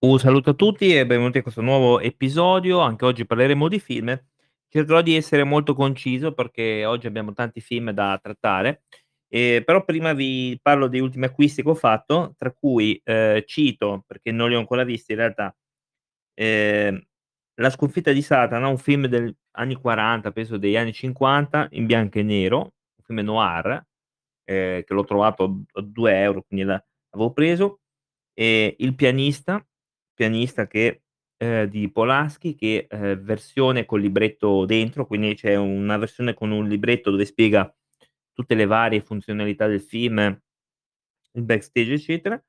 [0.00, 2.78] Un saluto a tutti e benvenuti a questo nuovo episodio.
[2.80, 4.16] Anche oggi parleremo di film.
[4.68, 8.82] Cercherò di essere molto conciso perché oggi abbiamo tanti film da trattare.
[9.28, 14.04] Ehm, però prima vi parlo degli ultimi acquisti che ho fatto, tra cui, ehm, cito,
[14.06, 15.54] perché non li ho ancora visti in realtà,
[16.34, 17.02] ehm,
[17.60, 22.18] La sconfitta di Satana, un film del anni '40, penso degli anni '50, in bianco
[22.18, 23.84] e nero, un film noir,
[24.44, 27.80] ehm, che l'ho trovato a 2 €, quindi la l'avevo preso.
[28.34, 29.64] Il pianista,
[30.18, 31.02] pianista che
[31.38, 36.66] ehm, di Polanski che, ehm, versione col libretto dentro, quindi c'è una versione con un
[36.68, 37.72] libretto dove spiega
[38.32, 40.18] tutte le varie funzionalità del film,
[41.32, 42.42] il backstage eccetera.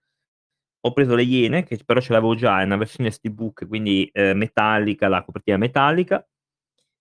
[0.86, 4.38] Ho preso Le Iene, che però ce l'avevo già, è una versione steelbook, quindi, ehm,
[4.38, 6.26] metallica, la copertina metallica.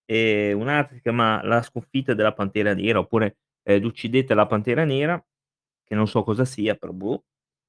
[0.06, 5.22] E un'altra si chiama La sconfitta della Pantera Nera, oppure, ehm, L'uccidete la Pantera Nera,
[5.84, 7.24] che non so cosa sia, però boh,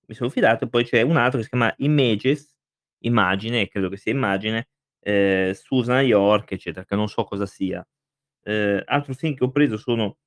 [0.08, 0.68] mi sono fidato.
[0.70, 2.56] Poi c'è un altro che si chiama Images,
[3.04, 4.68] Immagine, credo che sia Immagine,
[5.02, 7.86] ehm, Susan York, eccetera, che non so cosa sia.
[8.44, 10.18] Ehm, altro film che ho preso sono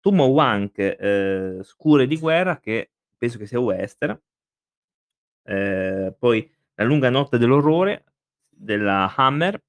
[0.00, 4.18] Tomahawk, ehm, Scure di guerra, che penso che sia western.
[5.46, 8.04] Ehm, poi La lunga notte dell'orrore
[8.48, 9.60] della Hammer,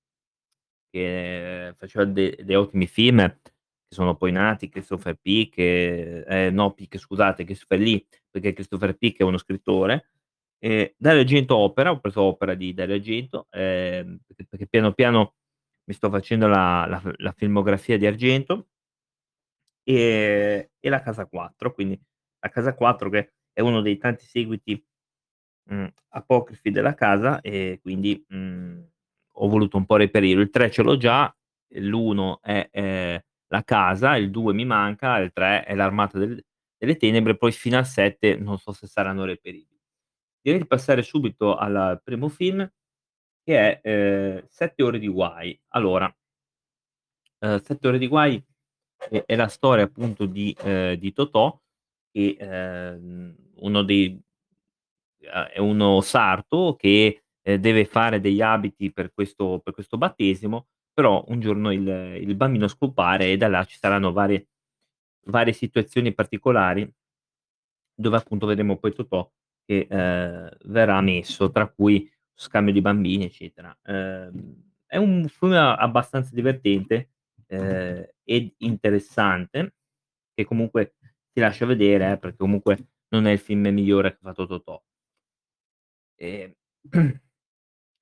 [0.92, 3.52] che faceva de dei ottimi film, che
[3.96, 9.24] sono poi nati, Christopher Peak, ehm, no Peak scusate, Christopher Lee, perché Christopher Peak è
[9.24, 10.10] uno scrittore.
[10.64, 15.36] E Dario Argento opera, ho preso Opera di Dario Argento, ehm, perché piano piano
[15.86, 18.66] mi sto facendo la la la filmografia di Argento.
[19.88, 22.00] Ehm, e La casa 4, quindi
[22.42, 24.82] La casa 4 che è uno dei tanti seguiti,
[25.70, 28.88] mhmm, apocrifi della casa e quindi, mhmm,
[29.36, 30.42] ho voluto un po' reperirlo.
[30.44, 31.34] Il 3 ce l'ho già,
[31.76, 33.20] l'1 è, ehm,
[33.52, 36.44] La casa, il 2 mi manca, il 3 è L'Armata del
[36.80, 39.79] delle tenebre, poi fino al 7 non so se saranno reperibili.
[40.46, 42.66] Direi di passare subito al primo film
[43.44, 45.60] che è, ehm, 7 ore di guai.
[45.70, 46.14] Allora
[47.42, 48.42] Ehm, 7 ore di guai
[49.10, 51.58] è è la storia appunto di ehm, di Totò
[52.12, 54.22] che, ehm, uno dei
[55.28, 60.68] a è uno sarto che, ehm, deve fare degli abiti per questo per questo battesimo,
[60.94, 61.88] però un giorno il
[62.22, 64.48] il bambino scompare e da là ci saranno varie
[65.28, 66.90] varie situazioni particolari
[67.98, 69.30] dove appunto vedremo poi Totò
[69.70, 73.78] che, ehm, verrà messo, tra cui scambio di bambini, eccetera.
[73.86, 77.10] Ehm, è un film abbastanza divertente,
[77.48, 79.76] ehm, ed interessante,
[80.34, 80.96] che comunque
[81.32, 82.78] ti lascia vedere, eh, perché comunque
[83.10, 84.82] non è il film migliore che ha fatto Totò.
[86.20, 86.54] Ehm,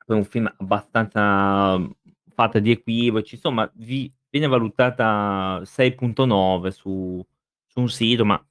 [0.07, 1.91] è un film abbastanza, mhmm,
[2.33, 7.23] fatto di equivoci, insomma vi viene valutata 6.9 su
[7.67, 8.41] su un sito, ma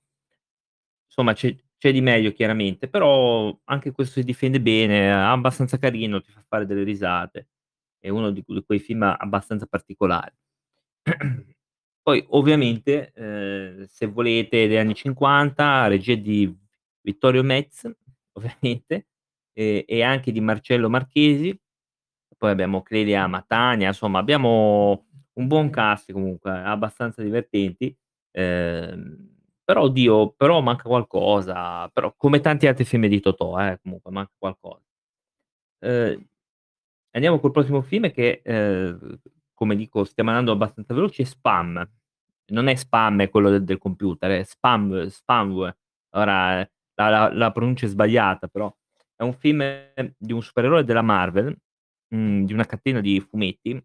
[1.11, 1.55] Insomma c'è
[1.87, 6.43] c'è di meglio chiaramente, però anche questo si difende bene, è abbastanza carino, ti fa
[6.49, 7.49] fare delle risate.
[7.99, 10.35] È uno di que quei film abbastanza particolari.
[12.03, 16.53] Poi ovviamente, ehm, se volete degli anni '50, regia di
[17.03, 17.89] Vittorio Mez,
[18.35, 19.07] ovviamente,
[19.53, 21.59] e e anche di Marcello Marchesi.
[22.37, 27.97] Poi abbiamo Clelia Matania, insomma abbiamo un buon cast comunque, abbastanza divertenti.
[28.33, 29.36] Ehm,
[29.67, 34.33] però oddio, però manca qualcosa, però come tanti altri film di Totò, eh, comunque manca
[34.39, 34.83] qualcosa.
[35.83, 36.25] Ehm,
[37.13, 39.21] andiamo col prossimo film che, ehm,
[39.55, 41.89] come dico stiamo andando abbastanza veloci, è Spam.
[42.53, 45.71] Non è spam è quello del del computer, è spam spamw.
[46.17, 46.59] Ora
[46.95, 48.75] la la la pronuncia è sbagliata, però
[49.17, 49.63] è un film
[50.19, 51.57] di un supereroe della Marvel,
[52.15, 53.83] mhmm, di una catena di fumetti,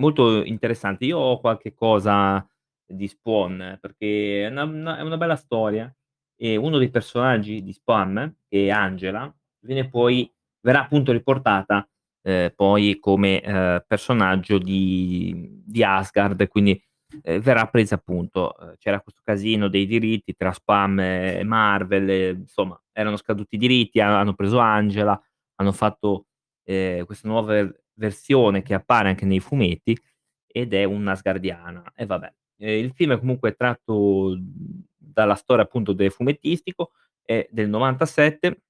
[0.00, 1.04] molto interessante.
[1.06, 2.46] Io ho qualche cosa
[2.88, 5.92] di Spawn, perché è una una è una bella storia
[6.36, 9.32] e uno dei personaggi di Spawn, che è Angela,
[9.64, 11.88] viene poi verrà appunto riportata,
[12.22, 16.80] ehm, poi come, ehm, personaggio di di Asgard, quindi,
[17.22, 22.80] ehm, verrà presa appunto ehm, c'era questo casino dei diritti tra Spawn e Marvel, insomma
[22.92, 25.20] erano scaduti i diritti, ha hanno preso Angela,
[25.56, 26.26] hanno fatto,
[26.64, 29.98] ehm, questa nuova ver versione che appare anche nei fumetti
[30.46, 32.32] ed è un'asgardiana e vabbè.
[32.60, 38.60] Ehm, il film è comunque tratto, mhmm, dalla storia appunto del fumettistico, è del '97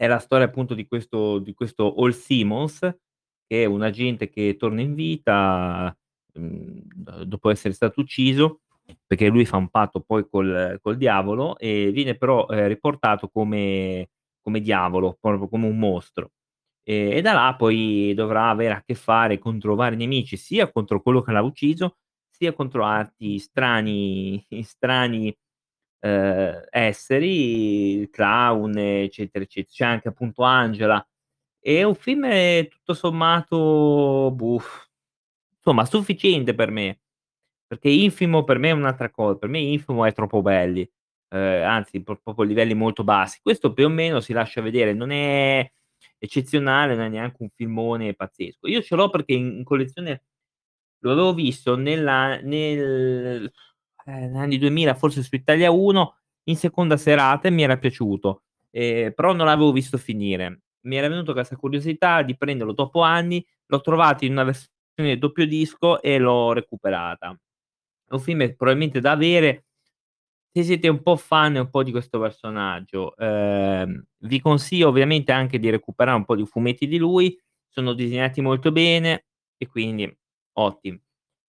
[0.00, 2.80] è la storia appunto di questo di questo Hall Simmons,
[3.46, 5.96] che è un agente che torna in vita,
[6.34, 8.62] mhmm, d dopo essere stato ucciso,
[9.06, 14.08] perché lui fa un patto poi col col diavolo e viene però, ehm, riportato come
[14.42, 16.32] come diavolo, proprio come un mostro.
[16.82, 21.00] E e da là poi dovrà avere a che fare contro vari nemici, sia contro
[21.02, 21.98] quello che l'ha ucciso,
[22.34, 25.36] sia contro altri strani strani
[26.00, 31.06] ehm, esseri, clown, eccetera, ecce c'è anche appunto Angela.
[31.60, 32.26] È un film
[32.68, 34.60] tutto sommato, boh,
[35.58, 37.00] insomma sufficiente per me,
[37.66, 40.88] perché Infimo per me è un'altra co per me Infimo è troppo belli,
[41.30, 43.40] ehm, anzi pro proprio livelli molto bassi.
[43.42, 45.70] Questo più o meno si lascia vedere, non è
[46.18, 48.68] eccezionale, non è neanche un filmone pazzesco.
[48.68, 50.24] Io ce l'ho perché in collezione
[51.08, 53.50] lo avevo visto nella nel
[54.06, 58.42] ehm, negli anni 2000 forse su Italia 1 in seconda serata e mi era piaciuto,
[58.70, 60.62] ehm, però non l'avevo visto finire.
[60.82, 65.46] Mi era venuto questa curiosità di prenderlo dopo anni, l'ho trovato in una versione doppio
[65.46, 67.30] disco e l'ho recuperata.
[68.06, 69.64] È un film probabilmente da avere
[70.52, 73.16] se siete un po' fan un po' di questo personaggio.
[73.16, 77.36] Ehm, vi consiglio ovviamente anche di recuperare un po' di fumetti di lui,
[77.68, 80.12] sono disegnati molto bene e quindi
[80.54, 81.00] ottimi.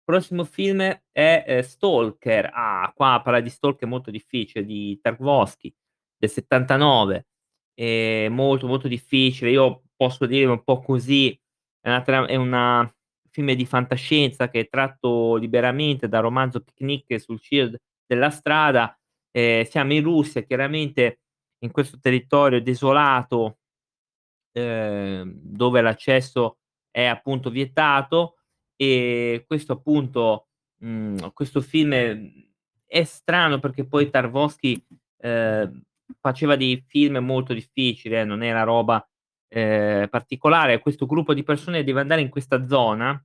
[0.04, 0.82] Prossimo film
[1.12, 2.50] è, ehm, Stalker.
[2.54, 5.74] Ah, qua parla di Stalker molto difficile, di Tarkovsky
[6.18, 7.28] del '79.
[7.76, 9.52] Ehm, molto, molto difficile.
[9.52, 11.32] Io posso dire un po' così,
[11.82, 12.92] è una tra è una
[13.32, 18.98] film di fantascienza che è tratto liberamente dal romanzo Picnic sul CIE della strada.
[19.32, 21.22] Ehm, siamo in Russia, chiaramente
[21.64, 23.60] in questo territorio desolato,
[24.54, 26.60] ehm, dove l'accesso
[26.92, 28.39] è appunto vietato
[28.82, 30.48] e questo appunto
[30.80, 32.18] mhmm, questo film è
[32.92, 34.84] è strano perché poi Tarkovsky,
[35.20, 35.82] ehm,
[36.20, 39.06] faceva dei film molto difficili eh, non era roba,
[39.48, 40.80] ehm, particolare.
[40.80, 43.22] Questo gruppo di persone deve andare in questa zona,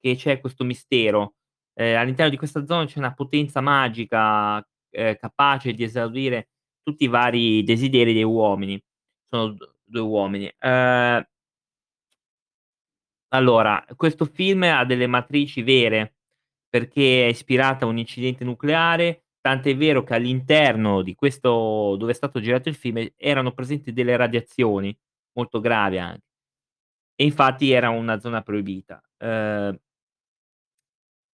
[0.00, 1.34] che c'è questo mistero.
[1.74, 6.50] Ehm, all'interno di questa zona c'è una potenza magica, ehm, capace di esaudire
[6.82, 8.80] tutti i vari desideri dei uomini.
[9.28, 10.52] Sono d 2 uomini.
[10.60, 11.24] Ehm
[13.28, 16.14] allora, questo film ha delle matrici vere,
[16.68, 22.14] perché è ispirata a un incidente nucleare, tant'è vero che all'interno di questo dove è
[22.14, 24.96] stato girato il film, erano presenti delle radiazioni,
[25.32, 26.22] molto gravi anche.
[27.16, 29.02] E infatti era una zona proibita.
[29.18, 29.78] Ehm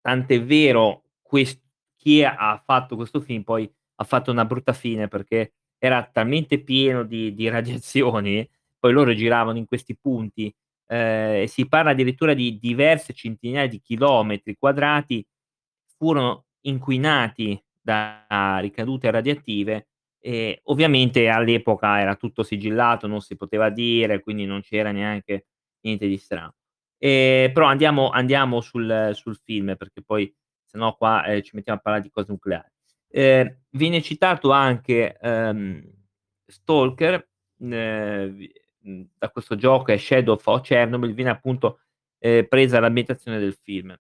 [0.02, 1.60] Tant'è vero, ques
[1.96, 7.04] chi ha fatto questo film poi ha fatto una brutta fine, perché era talmente pieno
[7.04, 8.48] di di radiazioni,
[8.80, 10.54] poi loro giravano in questi punti,
[10.92, 15.26] ehm, e si parla addirittura di diverse centinaia di chilometri quadrati,
[15.98, 18.26] furono inquinati da
[18.62, 19.88] ricadute radioattive
[20.20, 25.48] e ovviamente all'epoca era tutto sigillato, non si poteva dire, quindi non c'era neanche
[25.82, 26.56] niente di strano.
[27.00, 30.32] Ehm, però andiamo andiamo sul sul film, perché poi
[30.66, 32.70] se no qua, ehm, ci mettiamo a parlare di cose nucleari.
[33.10, 35.84] Ehm, viene citato anche, ehm,
[36.46, 37.28] Stalker,
[37.60, 38.38] ehm,
[38.82, 41.80] da questo gioco è Shadow of Chernobyl, viene appunto,
[42.20, 43.96] ehm, presa l'ambientazione del film.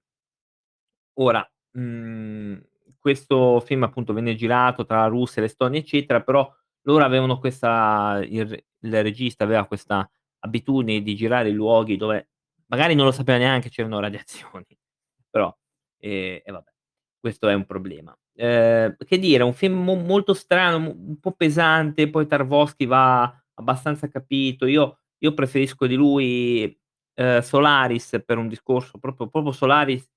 [1.17, 2.61] Ora, mhmm,
[2.99, 6.49] questo film appunto venne girato tra la Russia, l'Estonia, eccetera, però
[6.83, 12.29] loro avevano questa il il regista aveva questa abitudine di girare in luoghi dove
[12.65, 14.65] magari non lo sapeva neanche c'erano radiazioni,
[15.29, 15.55] però
[15.99, 16.71] ehm, e vabbè,
[17.19, 18.15] questo è un problema.
[18.35, 23.31] Ehm, che dire, un film mo molto strano, un po' pesante, poi Tarkovsky va
[23.61, 24.65] abbastanza capito.
[24.67, 26.75] Io io preferisco di lui,
[27.15, 30.07] ehm, Solaris per un discorso proprio proprio Solaris,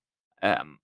[0.40, 0.78] ehm,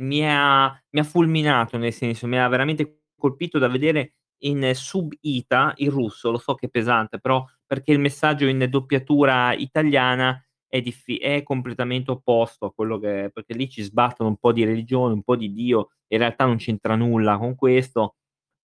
[0.00, 4.14] mi ha mi ha fulminato, nel senso, mi ha veramente colpito da vedere
[4.44, 9.54] in sub-ita, in russo, lo so che è pesante, però perché il messaggio in doppiatura
[9.54, 10.38] italiana
[10.68, 14.64] è diffi è completamente opposto a quello che perché lì ci sbattono un po' di
[14.64, 18.16] religione, un po' di Dio, in realtà non c'entra nulla con questo.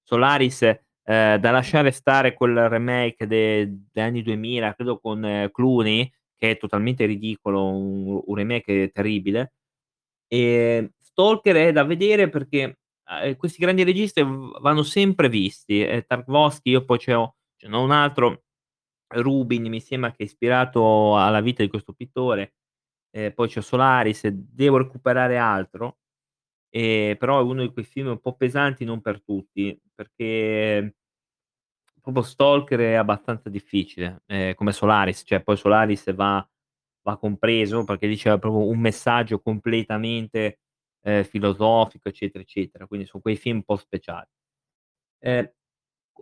[0.04, 0.64] Solaris,
[1.10, 6.58] ehm, da lasciare stare quel remake de degli anni 2000, credo con Clooney, che è
[6.58, 9.54] totalmente ridicolo, un un remake terribile.
[10.28, 14.24] Ehm, Stalker è da vedere perché, ehm, questi grandi registi
[14.62, 18.44] vanno sempre visti, e Tarkovsky io poi ce n'ho un altro,
[19.16, 22.56] Rubin mi sembra che è ispirato alla vita di questo pittore,
[23.12, 26.00] e poi c'ho Solaris, devo recuperare altro,
[26.72, 30.96] ehm, però è uno di quei film un po' pesanti, non per tutti, perché
[32.02, 36.46] proprio Stalker è abbastanza difficile, ehm, come Solaris, cioè poi Solaris va
[37.04, 40.60] va compreso, perché lì c'era proprio un messaggio completamente,
[41.04, 44.28] ehm, filosofico, eccetera, eccetera, quindi son quei film un po' speciali.
[45.20, 45.52] Ehm,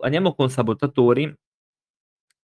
[0.02, 1.34] andiamo con Sabotatori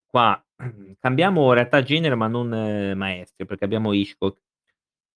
[0.07, 0.43] qua
[0.99, 2.49] cambiamo realtà genere, ma non
[2.95, 4.39] maestri, perché abbiamo Hitchcock.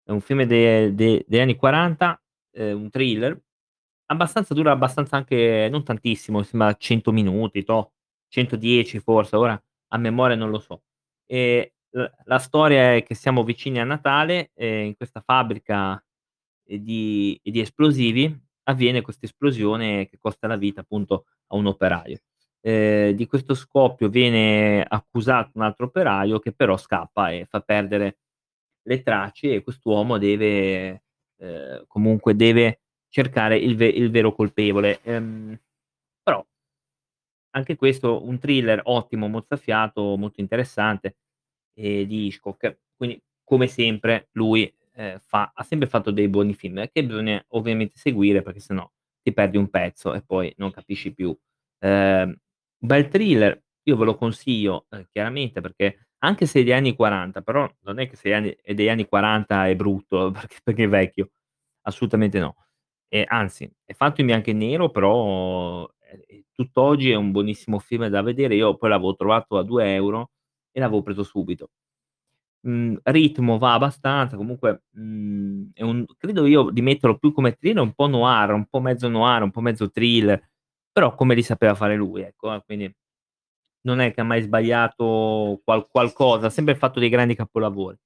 [0.04, 2.22] È un film de de degli anni '40,
[2.54, 3.40] ehm, un thriller,
[4.08, 7.94] abbastanza dura abbastanza anche non tantissimo, sembra 100 minuti, toh,
[8.36, 9.62] 110 forse, ora
[9.94, 10.84] a memoria non lo so.
[11.96, 16.02] L la storia è che siamo vicini a Natale e in questa fabbrica,
[16.64, 22.20] di di esplosivi avviene questa esplosione che costa la vita appunto a un operaio.
[22.62, 28.18] ehm, di questo scoppio viene accusato un altro operaio che però scappa e fa perdere
[28.84, 31.04] le tracce e quest'uomo deve
[31.40, 35.00] ehm, comunque deve cercare il ve il vero colpevole.
[35.04, 35.58] Ehm,
[37.56, 41.18] anche questo un thriller ottimo, mozzafiato, molto interessante,
[41.76, 42.80] ehm, di Hitchcock.
[42.96, 47.98] Quindi come sempre lui, ehm, fa ha sempre fatto dei buoni film che bisogna ovviamente
[47.98, 51.36] seguire perché se no ti perdi un pezzo e poi non capisci più.
[51.80, 52.36] Ehm,
[52.78, 57.42] bel thriller, io ve lo consiglio, ehm, chiaramente perché anche se è degli anni '40,
[57.42, 60.88] però non è che se è è degli anni '40 è brutto perché perché è
[60.90, 61.30] vecchio,
[61.84, 62.56] assolutamente no.
[63.08, 68.08] E anzi, è fatto in bianco e nero però, ehm, tutt'oggi è un buonissimo film
[68.08, 68.56] da vedere.
[68.56, 70.26] Io poi l'avevo trovato a 2 €
[70.72, 71.70] e l'avevo preso subito.
[72.68, 74.84] Mhmm, ritmo va abbastanza, comunque,
[75.74, 79.08] è un credo io di metterlo più come thriller, un po' noir, un po' mezzo
[79.10, 80.42] noir, un po' mezzo thriller,
[80.92, 82.92] però come li sapeva fare lui, ecco, eh, quindi
[83.84, 87.98] non è che ha mai sbagliato qual qualcosa, ha sempre fatto dei grandi capolavori.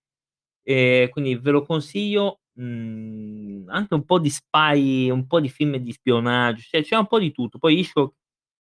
[0.63, 5.77] Ehm, quindi ve lo consiglio, mhmm, anche un po' di spy, un po' di film
[5.77, 7.59] di spionaggio, cioè c'è un po' di tutto.
[7.59, 8.15] Poi Hitchcock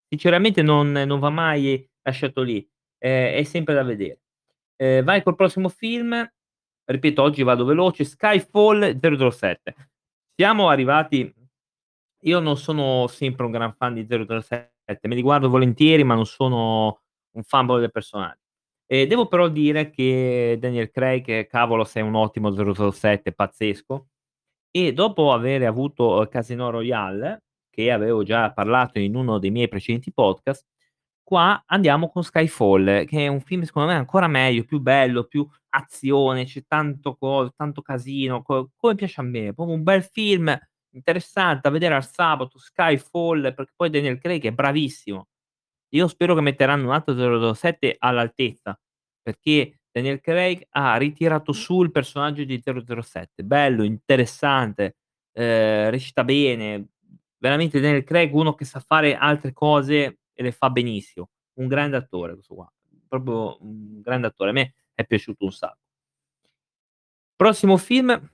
[0.09, 2.67] sinceramente non non va mai lasciato lì,
[2.99, 4.21] è è sempre da vedere.
[4.77, 6.29] Ehm, vai col prossimo film,
[6.87, 9.75] ripeto oggi vado veloce, Skyfall 007.
[10.37, 11.33] Siamo arrivati
[12.27, 16.27] io non sono sempre un gran fan di 007, me li guardo volentieri, ma non
[16.27, 17.03] sono
[17.37, 18.41] un fanboy del personaggio.
[18.87, 24.09] E devo però dire che Daniel Craig, cavolo sei un ottimo 007, pazzesco.
[24.71, 27.45] E dopo avere avuto, uhm, Casino Royale,
[27.77, 30.67] che avevo già parlato in uno dei miei precedenti podcast,
[31.23, 35.47] qua andiamo con Skyfall, che è un film secondo me ancora meglio, più bello, più
[35.71, 40.57] azione, c'è tanto co tanto casino, co come piace a me, proprio un bel film
[40.95, 45.29] interessante da vedere al sabato, Skyfall, perché poi Daniel Craig è bravissimo.
[45.95, 48.79] Io spero che metteranno un altro 007 all'altezza,
[49.23, 53.45] perché Daniel Craig ha ritirato su il personaggio di 007.
[53.45, 54.97] Bello, interessante,
[55.33, 56.89] ehm, recita bene.
[57.39, 61.31] Veramente Daniel Craig uno che sa fare altre cose e le fa benissimo.
[61.55, 62.73] Un grande attore questo qua,
[63.09, 64.51] proprio un grande attore.
[64.51, 65.79] A me è piaciuto un sacco.
[67.37, 68.31] Prossimo film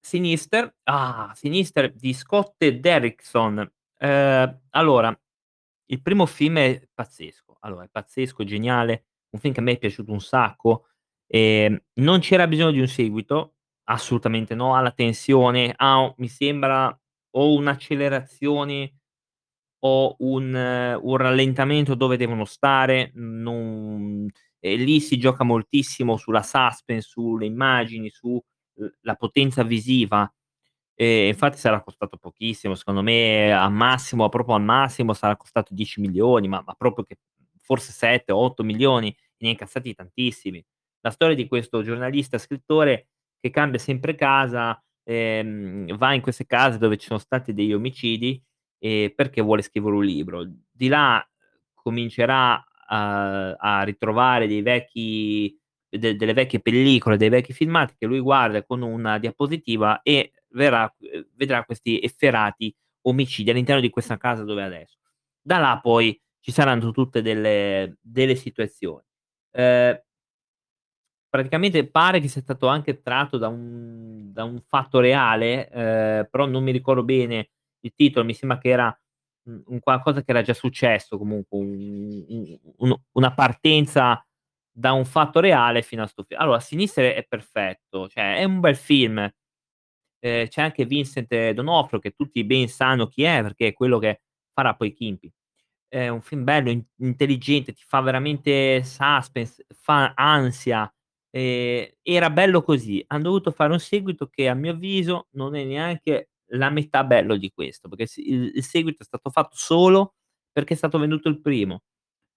[0.00, 0.74] Sinister.
[0.84, 3.70] Ah, Sinister di Scott Derrickson.
[3.98, 5.18] Ehm, allora,
[5.86, 7.56] il primo film è pazzesco.
[7.60, 10.86] Allora, è pazzesco, geniale, un film che a me è piaciuto un sacco.
[11.26, 16.98] Ehm, non c'era bisogno di un seguito, assolutamente no, ha la tensione, ha mi sembra
[17.38, 18.94] o un'accelerazione
[19.80, 24.28] o un un rallentamento dove devono stare, non
[24.60, 28.40] e lì si gioca moltissimo sulla suspense, sulle immagini, su
[28.76, 30.30] l la potenza visiva.
[30.94, 36.48] E infatti sarà costato pochissimo, secondo me al massimo, proprio al massimo sarà costato 10.000.000,
[36.48, 37.18] ma ma proprio che
[37.62, 40.64] forse 7, 8.000.000, ne ha incassati tantissimi.
[41.00, 43.08] La storia di questo giornalista scrittore
[43.40, 48.42] che cambia sempre casa, ehm, va in queste case dove ci sono stati degli omicidi,
[48.78, 50.44] ehm, perché vuole scrivere un libro.
[50.70, 51.26] Di là
[51.74, 52.54] comincerà
[52.90, 55.56] a a ritrovare dei vecchi
[55.90, 60.92] de delle vecchie pellicole, dei vecchi filmati che lui guarda con una diapositiva e verrà
[61.00, 64.96] ehm, vedrà questi efferati omicidi all'interno di questa casa dove è adesso.
[65.40, 69.04] Da là poi ci saranno tutte delle delle situazioni.
[69.52, 69.98] Ehm
[71.28, 76.46] praticamente pare che sia stato anche tratto da un da un fatto reale, ehm, però
[76.46, 79.00] non mi ricordo bene il titolo, mi sembra che era,
[79.66, 84.22] un qualcosa che era già successo comunque, un un una partenza
[84.70, 88.60] da un fatto reale fino a 'sto fi allora Sinister è perfetto, cioè è un
[88.60, 89.18] bel film.
[90.20, 94.22] Ehm, c'è anche Vincent D'Onofrio che tutti ben sanno chi è, perché è quello che
[94.54, 95.32] farà poi Kimpy.
[95.88, 100.90] È un film bello, in intelligente, ti fa veramente suspense, fa ansia.
[101.38, 103.04] Ehm, era bello così.
[103.08, 107.36] Han dovuto fare un seguito che a mio avviso non è neanche la metà bello
[107.36, 110.14] di questo, perché il il seguito è stato fatto solo
[110.52, 111.82] perché è stato venduto il primo.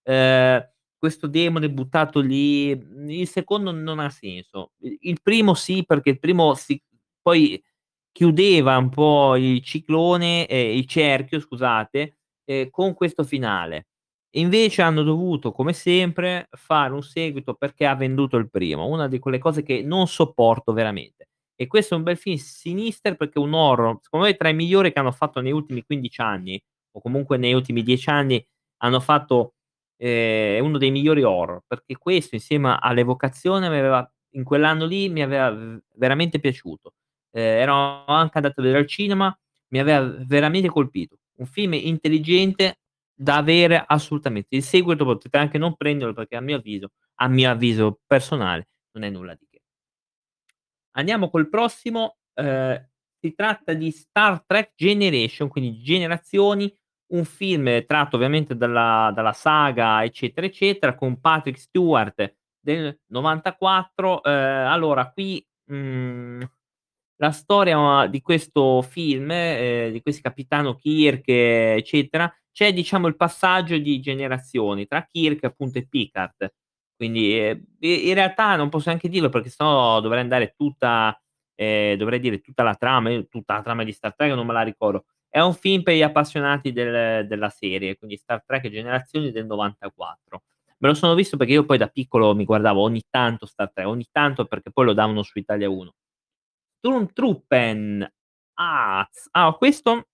[0.04, 0.64] Ehm,
[0.98, 4.74] questo demone buttato lì, il secondo non ha senso.
[4.80, 6.82] Il primo sì, perché il primo si
[7.22, 7.62] poi
[8.12, 13.86] chiudeva un po' il ciclone ehm, il cerchio scusate, ehm, con questo finale.
[14.36, 19.20] Invece hanno dovuto, come sempre, fare un seguito perché ha venduto il primo, una di
[19.20, 21.28] quelle cose che non sopporto veramente.
[21.54, 24.54] E questo è un bel film Sinister perché è un horror, secondo me tra i
[24.54, 26.62] migliori che hanno fatto negli ultimi 15 anni,
[26.94, 28.46] o comunque negli ultimi 10 anni
[28.78, 29.56] hanno fatto
[30.02, 35.54] è uno dei migliori horror, perché questo insieme all'Evocazione aveva in quell'anno lì mi aveva
[35.96, 36.94] veramente piaciuto.
[37.32, 39.38] Ehm, ero anche andato a vedere al cinema,
[39.74, 41.18] mi aveva veramente colpito.
[41.38, 42.80] Un film intelligente,
[43.24, 44.56] Da avere assolutamente.
[44.56, 46.90] Il seguito potete anche non prenderlo perché a mio avviso
[47.22, 49.60] a mio avviso personale, non è nulla di che.
[50.96, 52.88] Andiamo col prossimo, ehm,
[53.20, 56.74] si tratta di Star Trek Generation, quindi Generazioni,
[57.14, 64.24] un film tratto ovviamente dalla dalla saga eccetera, eccetera, con Patrick Stewart del '94.
[64.24, 66.42] Ehm, allora qui, mhmm,
[67.18, 73.78] la storia di questo film, ehm, di questo capitano Kirk, eccetera, c'è diciamo il passaggio
[73.78, 76.54] di generazioni tra Kirk appunto e Picard.
[76.96, 77.36] Quindi,
[77.80, 81.20] i in realtà non posso neanche dirlo perché se no dovrei andare tutta
[81.56, 84.62] ehm, dovrei dire tutta la trama, tutta la trama di Star Trek non me la
[84.64, 85.06] ricordo.
[85.30, 90.44] È un film per gli appassionati del della serie, quindi Star Trek Generazioni del '94.
[90.80, 93.88] Me lo sono visto perché io poi da piccolo mi guardavo ogni tanto Star Trek,
[93.88, 95.94] ogni tanto perché poi lo davano su Italia 1.
[96.80, 98.12] Sturmtruppen,
[98.56, 100.08] az ah, questo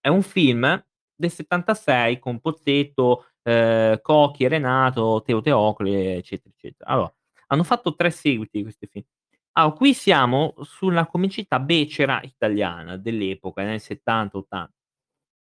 [0.00, 0.85] è un film
[1.16, 6.90] del '76 con Pozzetto, ehm, Cocchi e Renato, Teo Teocle, eccetera, eccetera.
[6.90, 7.14] Allora,
[7.48, 9.04] hanno fatto 3 seguiti di questi film.
[9.52, 14.72] Allora, qui siamo sulla comicità becera italiana dell'epoca, nel '70, '80.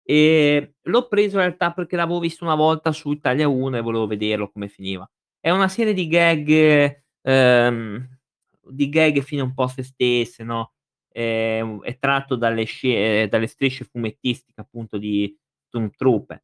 [0.07, 4.07] Ehm, l'ho preso in realtà perché l'avevo visto una volta su Italia 1 e volevo
[4.07, 5.09] vederlo come finiva.
[5.39, 8.09] È una serie di gag, ehm,
[8.69, 10.73] di gag fine un po' sé stesse, no,
[11.11, 15.35] ehm, è tratto dalle sce dalle strisce fumettistiche appunto di
[15.75, 16.41] Stormtrooper.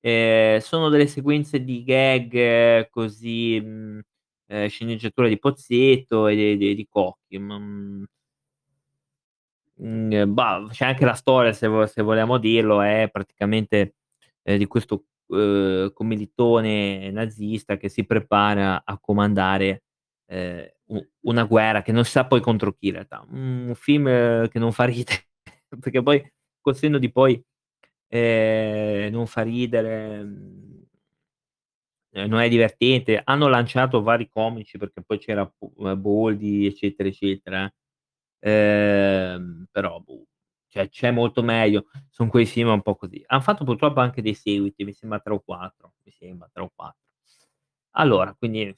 [0.00, 4.00] Ehm, sono delle sequenze di gag così, mhmm,
[4.48, 8.04] ehm, sceneggiatura di Pozzetto e de de di Cocchi, ma, mhmm
[9.78, 13.94] Mhmm, bah, c'è anche la storia se vo se vogliamo dirlo, è praticamente,
[14.42, 19.82] ehm, di questo, uhm, commilitone nazista che si prepara a comandare,
[21.22, 23.24] una guerra che non sa poi contro chi in realtà.
[23.30, 25.26] Un film che non fa ridere,
[25.80, 26.22] perché poi
[26.60, 27.42] col senno di poi,
[28.10, 30.86] ehm, non fa ridere, ehm,
[32.28, 33.20] non è divertente.
[33.24, 37.72] Hanno lanciato vari comici perché poi c'era ehm, Boldi, eccetera, eccetera,
[38.40, 40.26] ehm, però boh,
[40.68, 41.86] cioè c'è molto meglio.
[42.10, 43.22] Son quei film un po' così.
[43.28, 46.70] Han fatto purtroppo anche dei seguiti, mi sembra 3 o 4, mi sembra 3 o
[46.74, 46.98] 4.
[47.92, 48.74] Allora, quindi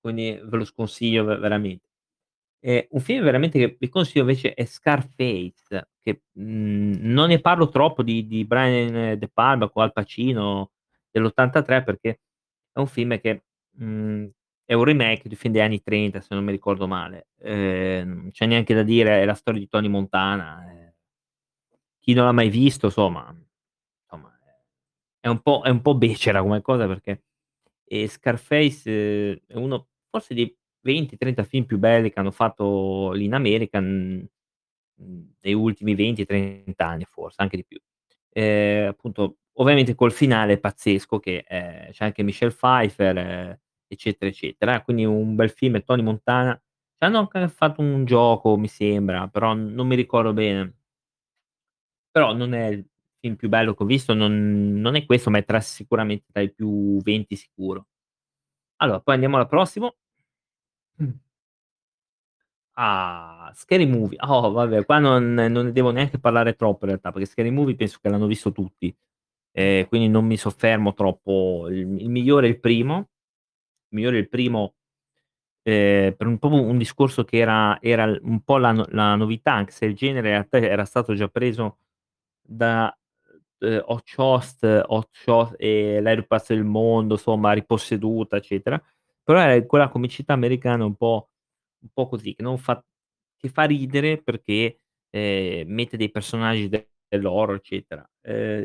[0.00, 1.86] quindi ve lo sconsiglio ve veramente.
[2.60, 7.68] Ehm, un film veramente che vi consiglio invece è Scarface, che, mhmm, non ne parlo
[7.68, 10.70] troppo di di Brian De Palma con Al Pacino
[11.10, 12.20] dell'83 perché
[12.72, 13.44] è un film che,
[13.78, 14.28] mhmm,
[14.64, 17.28] è un remake di film degli anni '30 se non mi ricordo male.
[17.42, 20.92] Non c'è neanche da dire, è la storia di Tony Montana, ehm
[22.04, 23.34] chi non l'ha mai visto somma
[24.08, 24.32] somma
[25.20, 27.24] è un po' è un po' becera come cosa perché,
[27.86, 33.24] ehm, Scarface è uno forse dei 20, 30 film più belli che hanno fatto lì
[33.26, 34.24] in America, mhmm,
[34.96, 37.80] mhmm, negli ultimi 20, 30 anni forse, anche di più.
[38.32, 44.82] Ehm, appunto, ovviamente col finale pazzesco che, ehm, c'è anche Michelle Pfeiffer, eccetera, eccetera.
[44.82, 46.60] Quindi un bel film Tony Montana
[46.98, 50.76] c'hanno anche fatto un gioco mi sembra, però non mi ricordo bene.
[52.14, 52.86] Però non è il
[53.20, 56.40] film più bello che ho visto, non non è questo, ma è tra sicuramente tra
[56.42, 57.86] i più 20 sicuro.
[58.78, 59.94] Allora, poi andiamo al prossimo.
[60.98, 61.12] Mh.
[62.78, 64.18] Ah, Scary Movie.
[64.20, 67.74] Oh vabbè, qua non non ne devo neanche parlare troppo in realtà, perché Scary Movie
[67.74, 68.94] penso che l'hanno visto tutti,
[69.52, 71.68] ehm, quindi non mi soffermo troppo.
[71.70, 74.74] Il il migliore è il primo, il migliore è il primo,
[75.62, 79.72] ehm, per un proprio un discorso che era era un po' la la novità, anche
[79.72, 81.78] se il genere era stato già preso
[82.42, 82.96] da,
[83.60, 88.82] uhm, Hot Shots Hot Shot e pazzo del mondo, somma Riposseduta, eccetera.
[89.24, 91.30] Però è quella comicità americana un po'
[91.86, 92.82] un po' così, che non fa
[93.38, 98.08] che fa ridere perché, ehm, mette dei personaggi de dell'horror, eccetera.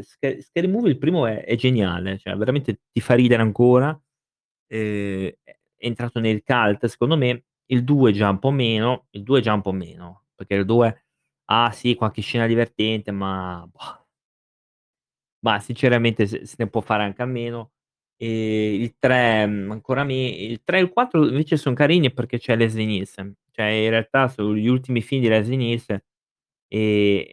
[0.01, 3.89] Sca Scary Movie il primo è è geniale, cioè veramente ti fa ridere ancora,
[4.67, 7.45] ehm, è entrato nel cult secondo me.
[7.71, 11.05] Il 2 già un po' meno, il 2 già un po' meno, perché il 2
[11.51, 14.05] ha sì qualche scena divertente, ma boh
[15.43, 17.71] Mah, sinceramente se se ne può fare anche a meno.
[18.23, 22.37] Ehm, il 3, mhmm, ancora me il 3 e il 4 invece son carini perché
[22.37, 23.33] c'è Leslie Nielsen.
[23.51, 25.99] Cioè in realtà sono gli ultimi film di Leslie Nielsen,
[26.67, 27.23] ehm,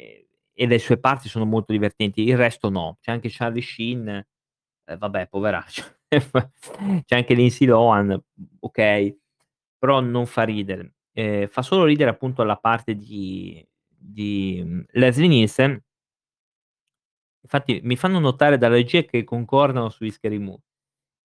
[0.61, 2.99] e le sue parti sono molto divertenti, il resto no.
[3.01, 5.83] C'è anche Charlie Sheen, e vabbè poveraccio.
[7.07, 8.21] C'è anche Lindsay Lohan,
[8.61, 9.17] okay,
[9.79, 10.95] però non fa ridere.
[11.15, 13.65] Ehm, fa solo ridere appunto la parte di
[14.01, 15.83] di, mhmm, Leslie Nielsen
[17.45, 20.39] Infatti mi fanno notare dalla regia che concordano sugli Scary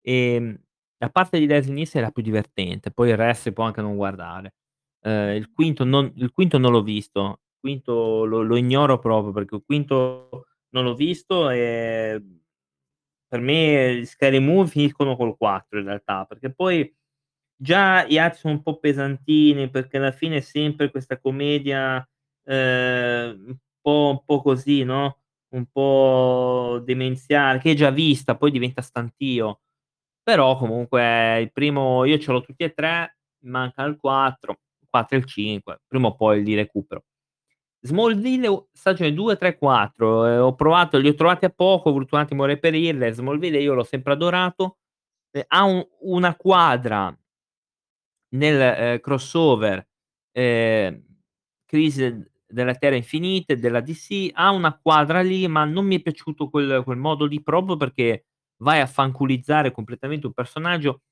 [0.05, 0.35] Movie.
[0.37, 0.59] Ehm,
[0.99, 3.81] la parte di Leslie Nielsen è la più divertente, poi il resto si può anche
[3.81, 4.55] non guardare.
[5.03, 7.41] Ehm, il quinto non il quinto non l'ho visto.
[7.55, 12.41] Il quinto lo lo ignoro proprio perché il quinto non l'ho visto, ehm
[13.33, 16.93] per me Scary Movie finiscono col 4 in realtà, perché poi
[17.57, 22.07] già gli altri sono un po' pesantini, perché alla fine è sempre questa commedia,
[22.45, 25.19] ehm, un po' un po' così, no,
[25.55, 29.61] un po' demenziale, che hai già vista, poi diventa stantio.
[30.27, 35.19] Però comunque il primo io ce l'ho tutti e 3, manca il 4, 4 e
[35.21, 37.03] il 5, prima o poi li recupero.
[37.81, 42.15] Smallville stagione 2, 3, 4, ehm, ho provato li ho trovati a poco, ho voluto
[42.17, 43.13] un attimo reperirle.
[43.13, 44.79] Smallville io l'ho sempre adorato,
[45.33, 47.17] ehm, ha un una quadra
[48.35, 49.87] nel, ehm, crossover,
[50.33, 51.03] ehm,
[51.67, 56.03] Crisi d delle Terre Infinite della DC, ha una quadra lì, ma non mi è
[56.03, 58.27] piaciuto quel quel modo lì, proprio perché
[58.63, 61.03] vai a fanculizzare completamente un personaggio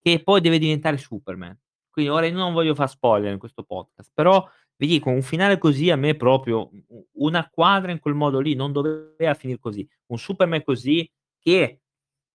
[0.00, 1.56] che poi deve diventare Superman.
[1.90, 5.58] Quindi ora io non voglio far spoiler in questo podcast, però vi dico un finale
[5.58, 6.70] così a me proprio
[7.14, 9.86] una quadra in quel modo lì non doveva finir così.
[10.06, 11.08] Un Superman così
[11.38, 11.80] che,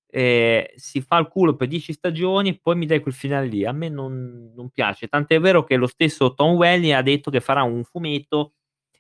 [0.09, 3.65] ehm, si fa il culo per 10 stagioni e poi mi dai quel finale lì.
[3.65, 7.39] A me non non piace, tant'è vero che lo stesso Tom Welling ha detto che
[7.41, 8.53] farà un fumetto,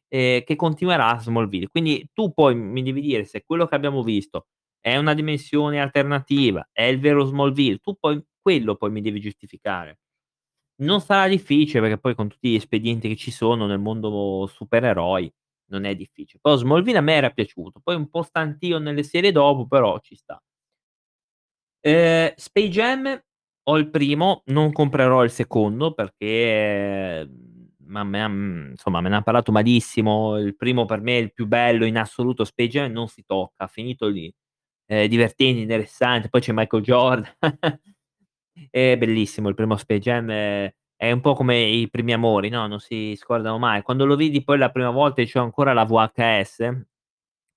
[0.09, 1.69] ehm, che continuerà a Smallville.
[1.69, 4.47] Quindi tu poi mi devi dire se quello che abbiamo visto
[4.87, 9.97] è una dimensione alternativa, è il vero Smallville, tu poi quello poi mi devi giustificare.
[10.81, 15.31] Non sarà difficile perché poi con tutti gli espedienti che ci sono nel mondo supereroi
[15.71, 16.39] non è difficile.
[16.43, 20.15] Però Smallville a me era piaciuto, poi un po' stantio nelle serie dopo, però ci
[20.15, 20.39] sta.
[21.83, 23.21] Ehm, Space Jam
[23.67, 27.27] ho il primo, non comprerò il secondo perché,
[27.87, 30.37] ma me han insomma me ne han parlato malissimo.
[30.37, 33.67] Il primo per me è il più bello in assoluto, Space Jam non si tocca,
[33.67, 34.31] finito lì.
[34.85, 37.35] È divertente, interessante, poi c'è Michael Jordan.
[38.69, 42.67] È bellissimo il primo Space Jam, è è un po' come i primi amori, no,
[42.67, 43.81] non si scordano mai.
[43.81, 46.85] Quando lo vidi poi la prima volta e c'ho ancora la VHS,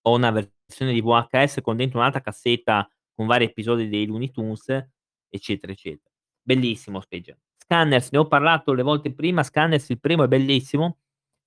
[0.02, 4.66] ho una versione di VHS con dentro un'altra cassetta con vari episodi dei Looney Tunes,
[5.28, 6.10] eccetera, eccetera.
[6.42, 7.38] Bellissimo Space Jam.
[7.58, 10.98] Scanners, ne ho parlato le volte prima, Scanners il primo è bellissimo,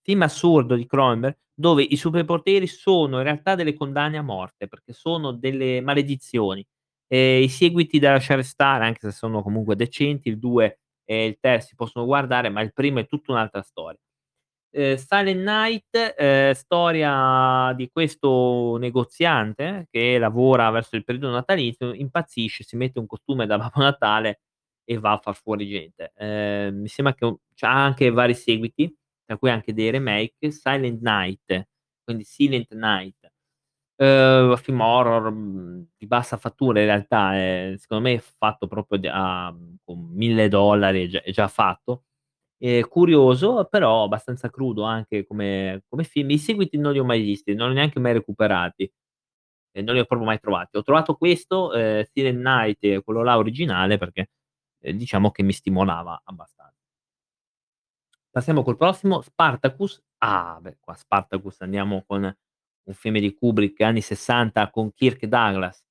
[0.03, 4.93] film assurdo di Cronenberg, dove i superpoteri sono in realtà delle condanne a morte, perché
[4.93, 6.65] sono delle maledizioni.
[7.07, 11.37] Ehm, i seguiti da lasciare stare, anche se sono comunque decenti, il 2 e il
[11.39, 13.99] 3 si possono guardare, ma il primo è tutta un'altra storia.
[14.73, 22.63] Ehm, Silent Night, ehm, storia di questo negoziante che lavora verso il periodo natalizio, impazzisce,
[22.63, 24.41] si mette un costume da Babbo Natale
[24.85, 26.13] e va a far fuori gente.
[26.15, 28.93] Ehm, mi sembra che u c'ha anche vari seguiti,
[29.31, 30.51] tra cui anche dei remake.
[30.51, 31.67] Silent Night,
[32.03, 33.15] quindi Silent Night.
[33.97, 38.99] Uhm, film horror, mhmm, di bassa fattura in realtà, ehm, secondo me è fatto proprio
[39.13, 42.05] a con $1000 è già è già fatto.
[42.59, 46.31] Ehm, curioso, però abbastanza crudo anche come come film.
[46.31, 48.91] I seguiti non li ho mai visti, non li ho neanche mai recuperati
[49.71, 50.77] e non li ho proprio mai trovati.
[50.77, 54.31] Ho trovato questo, ehm, Silent Night, quello là originale, perché,
[54.81, 56.60] ehm, diciamo che mi stimolava abbastan
[58.35, 60.01] Passiamo col prossimo, Spartacus.
[60.19, 65.83] Ah, beh, qua Spartacus andiamo con un film di Kubrick anni '60 con Kirk Douglas.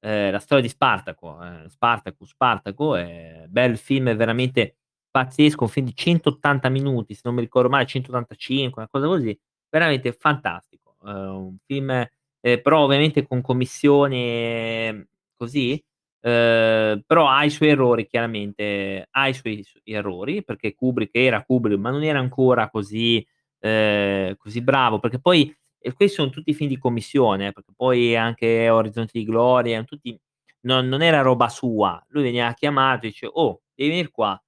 [0.00, 4.76] Ehm, la storia di Spartaco, ehm, Spartacus, Spartaco, ehm, bel film veramente
[5.10, 9.38] pazzesco, un film di 180 minuti, se non mi ricordo male 185, una cosa così,
[9.68, 10.96] veramente fantastico.
[11.04, 15.82] Ehm, un film ehm, però ovviamente con commissione così,
[16.22, 21.78] ehm, però ha i suoi errori chiaramente, ha i suoi errori, perché Kubrick era Kubrick,
[21.80, 23.26] ma non era ancora così
[23.60, 25.54] ehm, così bravo, perché poi
[25.84, 30.18] e questi son tutti film di commissione, eh, perché poi anche Orizzonti di gloria, tutti
[30.62, 32.02] non non era roba sua.
[32.10, 34.40] Lui veniva chiamato e dice: "Oh, devi venir qua."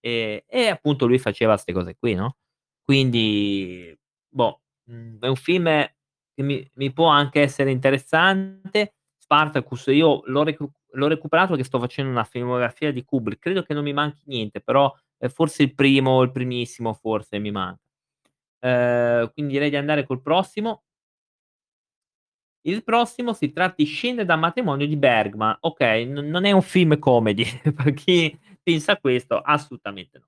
[0.00, 2.36] Ehm, e appunto lui faceva 'ste cose qui, no,
[2.84, 3.96] quindi
[4.28, 5.64] boh, mhmm, è un film
[6.34, 8.94] che mi mi può anche essere interessante.
[9.18, 13.74] Spartacus io l'ho recu l'ho recuperato perché sto facendo una filmografia di Kubrick, credo che
[13.74, 17.80] non mi manchi niente, però, ehm, forse il primo, il primissimo forse mi manca.
[18.60, 20.82] Ehm, quindi direi di andare col prossimo.
[22.66, 25.56] Il prossimo si tratta di Scene da matrimonio di Bergman.
[25.60, 30.26] Okay, n non è un film comedy, per chi pensa questo, assolutamente no.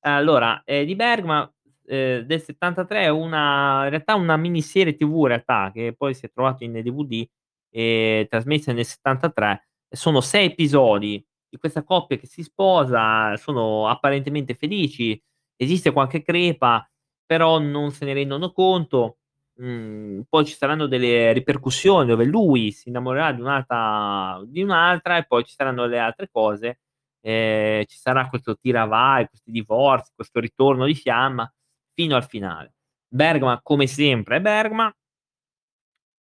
[0.00, 1.50] Allora, ehm, di Bergman,
[1.86, 6.26] ehm, del '73 è una in realtà una miniserie TV in realtà, che poi si
[6.26, 7.28] è trovato in DVD,
[7.70, 9.68] ehm, trasmessa nel '73.
[9.94, 15.20] Sono 6 episodi di questa coppia che si sposa, sono apparentemente felici,
[15.54, 16.88] esiste qualche crepa,
[17.26, 19.18] però non se ne rendono conto.
[19.58, 25.26] Mhmm, poi ci saranno delle ripercussioni dove lui si innamorerà di un'altra di un'altra e
[25.26, 26.80] poi ci saranno le altre cose.
[27.20, 31.50] Ehm, ci sarà questo tira vai, questi divorzi, questo ritorno di fiamma,
[31.92, 32.72] fino al finale.
[33.08, 34.90] Bergman come sempre è Bergman.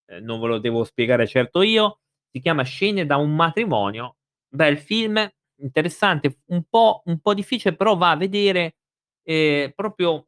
[0.10, 1.98] Ehm, non ve lo devo spiegare certo io.
[2.32, 4.18] Si chiama "Scene da un matrimonio",
[4.50, 5.28] bel film,
[5.62, 8.76] interessante, un po' un po' difficile, però va a vedere,
[9.24, 10.28] ehm, proprio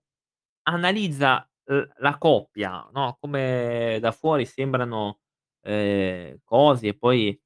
[0.64, 5.20] analizza l la coppia, no, come da fuori sembrano,
[5.64, 7.40] ehm, cose e poi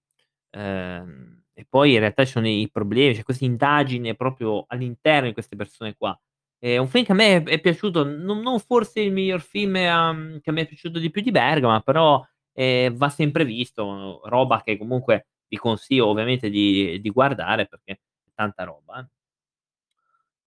[0.51, 5.33] ehm, e poi in realtà ci sono i problemi, c'è questa indagine proprio all'interno di
[5.33, 6.17] queste persone qua.
[6.59, 10.39] È un film che a me è piaciuto, non non forse il miglior film, uhm,
[10.41, 12.23] che mi è piaciuto di più di Bergman, però,
[12.57, 17.99] ehm, va sempre visto, roba che comunque vi consiglio ovviamente di di guardare perché è
[18.35, 19.07] tanta roba, eh.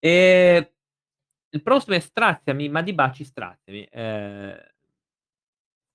[0.03, 0.67] Ehm,
[1.51, 4.71] il prossimo è Straziami ma di baci straziami, ehm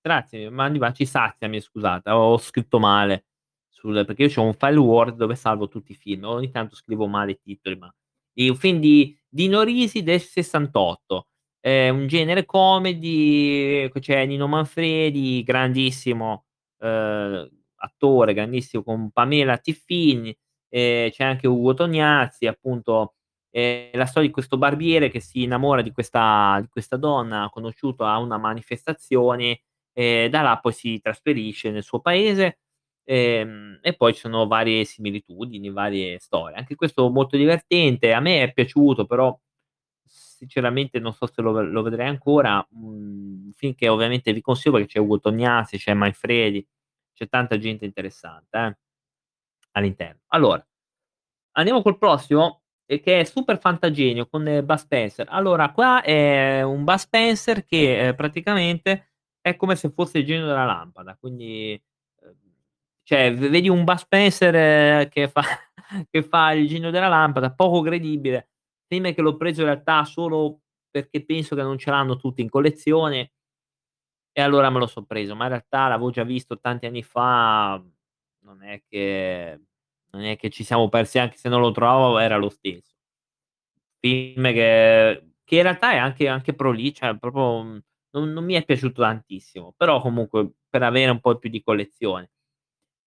[0.04, 3.26] Straziami ma di baci saziami scusate, ho scritto male
[3.68, 7.06] sul perché io c'ho un file Word dove salvo tutti i film, ogni tanto scrivo
[7.06, 7.92] male i titoli, ma
[8.34, 11.26] un film di Dino Risi del '68.
[11.66, 16.44] È un genere comedy, c'è Nino Manfredi, grandissimo,
[16.78, 17.48] uhm,
[17.78, 20.32] attore, grandissimo con Pamela Tiffini,
[20.68, 23.14] ehm, c'è anche Ugo Tognazzi, appunto,
[23.50, 28.04] è la storia di questo barbiere che si innamora di questa di questa donna conosciuto
[28.04, 32.60] a una manifestazione, e da là poi si trasferisce nel suo paese,
[33.02, 36.54] ehm, e poi ci sono varie similitudini, varie storie.
[36.56, 39.36] Anche questo molto divertente, a me è piaciuto, però
[40.36, 42.66] sinceramente non so se lo lo vedrei ancora.
[42.72, 46.66] Un film che ovviamente vi consiglio perché c'è Ugo Tognazzi, c'è Manfredi,
[47.14, 48.76] c'è tanta gente interessante, eh,
[49.72, 50.20] all'interno.
[50.28, 50.64] Allora,
[51.52, 55.26] andiamo col prossimo, e che è super fantagenio con Bud Spencer.
[55.30, 60.46] Allora qua è un Bud Spencer che, ehm, praticamente è come se fosse il genio
[60.46, 61.80] della lampada, quindi,
[62.22, 62.34] uhm,
[63.02, 65.42] cioè vedi un Bud Spencer che fa
[66.10, 68.48] che fa il genio della lampada, poco credibile.
[68.88, 72.48] Film che l'ho preso in realtà solo perché penso che non ce l'hanno tutti in
[72.48, 73.30] collezione
[74.32, 77.82] e allora me lo son preso, ma in realtà l'avevo già visto tanti anni fa,
[78.40, 79.60] non è che
[80.10, 82.92] non è che ci siamo persi, anche se non lo trovavo era lo stesso.
[84.02, 88.54] Film che che in realtà è anche anche proli cioè proprio, mhmm, non non mi
[88.54, 92.30] è piaciuto tantissimo, però comunque per avere un po' più di collezione.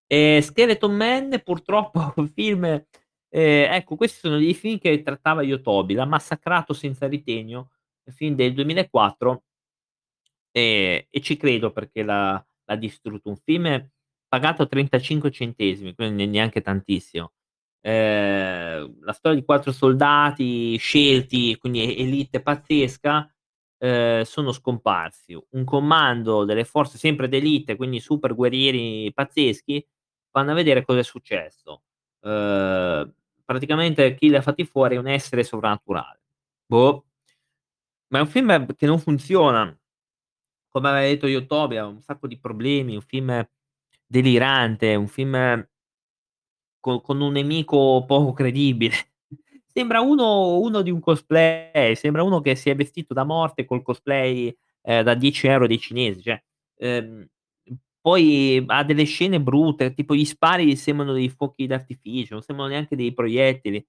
[0.08, 2.86] Ehm, Skeleton Man purtroppo un film
[3.30, 7.72] ehm, ecco questi sono dei film che trattava Yotobi, L'ha massacrato senza ritegno,
[8.12, 9.44] film del 2004
[10.56, 13.30] e e ci credo perché l'ha l'ha distrutto.
[13.30, 13.90] Un film
[14.28, 17.32] pagato 35 centesimi, quindi neanche tantissimo.
[17.82, 23.28] Ehm, la storia di 4 soldati scelti, quindi elite pazzesca,
[23.80, 25.36] ehm, sono scomparsi.
[25.52, 29.84] Un comando delle forze sempre d'élite, quindi super guerrieri pazzeschi,
[30.32, 31.84] vanno a vedere cosa è successo.
[32.22, 33.12] Uhm,
[33.50, 36.20] praticamente chi li ha fatti fuori è un essere sovrannaturale.
[36.68, 37.04] Boh.
[38.12, 39.76] Ma è un film che non funziona.
[40.70, 43.48] Come aveva detto Yotobi ha un sacco di problemi, un film
[44.08, 45.68] delirante, un film
[46.84, 48.96] co con un nemico poco credibile.
[49.68, 53.82] Sembra uno uno di un cosplay, sembra uno che si è vestito da morte col
[53.84, 56.42] cosplay, ehm, da 10 € dei cinesi, cioè,
[56.78, 57.26] ehm,
[58.02, 62.96] poi ha delle scene brutte, tipo gli spari sembrano dei fuochi d'artificio, non sembrano neanche
[62.96, 63.86] dei proiettili.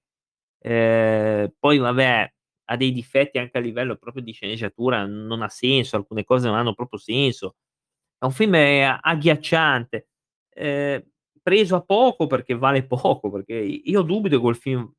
[0.62, 2.32] Ehm, poi vabbè,
[2.66, 6.56] ha dei difetti anche a livello proprio di sceneggiatura, non ha senso, alcune cose non
[6.56, 7.56] hanno proprio senso.
[8.18, 8.54] È un film
[9.00, 10.08] agghiacciante,
[10.50, 11.02] ehm,
[11.42, 14.90] preso a poco perché vale poco, perché io dubito che quel film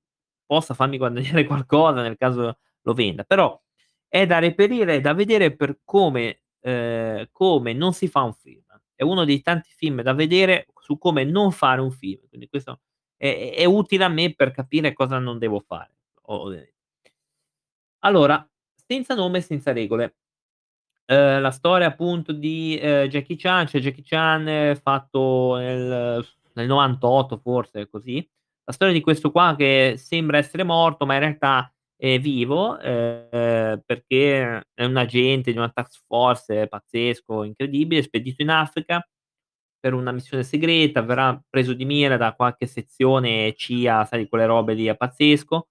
[0.46, 3.60] possa farmi guadagnare qualcosa nel caso lo venda, però
[4.08, 8.64] è da reperire, è da vedere per come ehm, come non si fa un film.
[9.02, 12.82] È uno dei tanti film da vedere su come non fare un film, quindi questo
[13.18, 15.92] è è utile a me per capire cosa non devo fare,
[16.28, 16.74] ovviamente.
[18.04, 18.46] Allora,
[18.92, 20.16] Senza nome e senza regole.
[21.06, 27.38] Ehm, la storia appunto di, ehm, Jackie Chan, c'è Jackie Chan fatto nel nel '98
[27.38, 28.28] forse, così.
[28.66, 31.72] La storia di questo qua che sembra essere morto, ma in realtà
[32.04, 38.50] è vivo, ehm, perché è un agente di una task force pazzesco, incredibile, spedito in
[38.50, 39.06] Africa
[39.80, 44.74] per una missione segreta, verrà preso di mira da qualche sezione CIA, sai quelle robe
[44.76, 45.68] lì a pazzesco.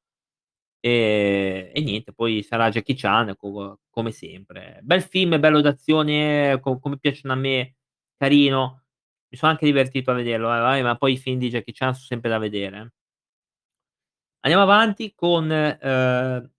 [0.80, 4.80] Ehm, e niente, poi sarà Jackie Chan co come sempre.
[4.82, 7.76] Bel film, bello d'azione, co come piacciono a me,
[8.16, 8.84] carino.
[9.30, 12.04] Mi sono anche divertito a vederlo, eh, ma poi i film di Jackie Chan son
[12.06, 12.90] sempre da vedere, eh.
[14.44, 16.50] Andiamo avanti con, ehm,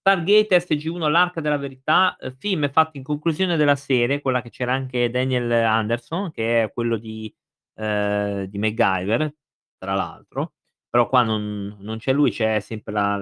[0.00, 4.72] Stargate SG-1 L'Arca della Verità, uhm, film fatto in conclusione della serie, quella che c'era
[4.74, 7.32] anche Daniel Anderson, che è quello di
[7.76, 9.34] ehm, di MacGyver,
[9.78, 10.54] tra l'altro,
[10.90, 13.16] però qua non non c'è lui, c'è sempre la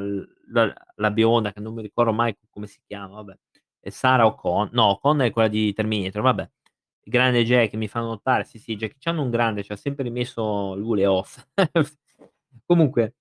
[0.52, 3.38] la la bionda che non mi ricordo mai come si chiama, vabbè.
[3.80, 6.50] È Sarah O'Con no, O'Connor è quella di Terminator, vabbè.
[7.04, 10.74] grande Jack mi fa notare sì, sì, Jackie Chan un grande, ci ha sempre rimesso
[10.76, 11.44] l'Hu le ossa.
[12.66, 13.14] Comunque,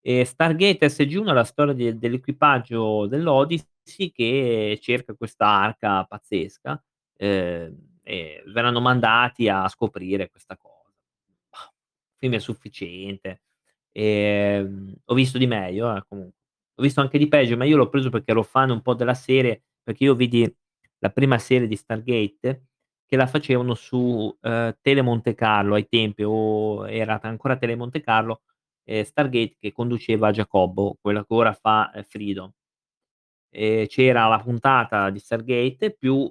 [0.00, 6.82] ehm, Stargate SG-1 è la storia de dell'equipaggio dell'Odyssey che cerca questa arca pazzesca,
[7.16, 10.90] ehm, e verranno mandati a scoprire questa cosa.
[11.50, 11.72] Mah,
[12.16, 13.42] film è sufficiente.
[13.92, 16.36] Ehm, ho visto di meglio eh, comunque.
[16.76, 19.14] Ho visto anche di peggio, ma io l'ho preso perché ero fan un po' della
[19.14, 20.50] serie, perché io vidi
[21.00, 22.66] la prima serie di Stargate
[23.06, 28.00] che la facevano su, ehm, Tele Monte Carlo ai tempi, o era ancora Tele Monte
[28.00, 28.42] Carlo,
[28.88, 32.50] ehm, Stargate che conduceva Giacobbo, quello che ora fa, ehm, Freedom.
[33.50, 36.30] E c'era la puntata di Stargate più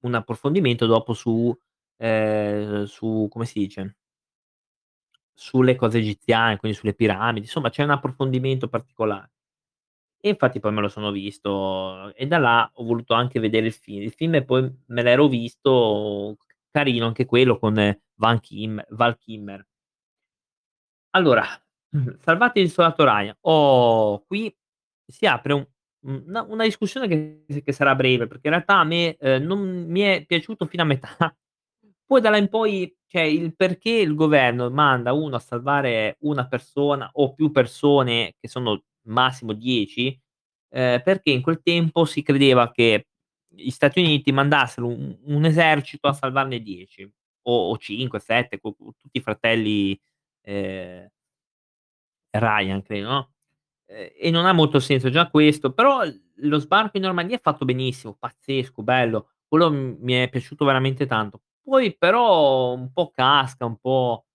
[0.00, 1.54] un approfondimento dopo su
[1.96, 3.96] ehm, su come si dice
[5.34, 9.30] sulle cose egiziane, quindi sulle piramidi, insomma c'è un approfondimento particolare.
[10.20, 13.72] E infatti poi me lo sono visto e da là ho voluto anche vedere il
[13.72, 14.02] film.
[14.02, 16.38] Il film poi me l'ero visto,
[16.70, 17.74] carino anche quello con
[18.16, 19.64] Van Kim Val Kilmer.
[21.14, 21.46] Allora,
[22.20, 23.34] salvati l'isolato Ryan.
[23.42, 24.54] Oh, qui
[25.06, 25.66] si apre un
[26.00, 30.00] una una discussione che che sarà breve, perché in realtà a me, ehm, non mi
[30.02, 31.08] è piaciuto fino a metà.
[32.06, 36.46] Poi da là in poi, cioè il perché il governo manda uno a salvare una
[36.48, 40.18] persona o più persone, che sono massimo 10,
[40.70, 43.08] ehm, perché in quel tempo si credeva che
[43.48, 47.02] gli Stati Uniti mandassero un un esercito a salvarne 10
[47.48, 49.98] o o 5, 7, co co tutti i fratelli,
[50.42, 51.08] ehm
[52.34, 53.30] Ryan credo, no,
[53.86, 56.00] ehm, e non ha molto senso già questo, però
[56.42, 59.30] lo sbarco in Normandia è fatto benissimo, pazzesco, bello.
[59.48, 61.42] Quello mi è piaciuto veramente tanto.
[61.62, 64.26] Poi però un po' casca, un po'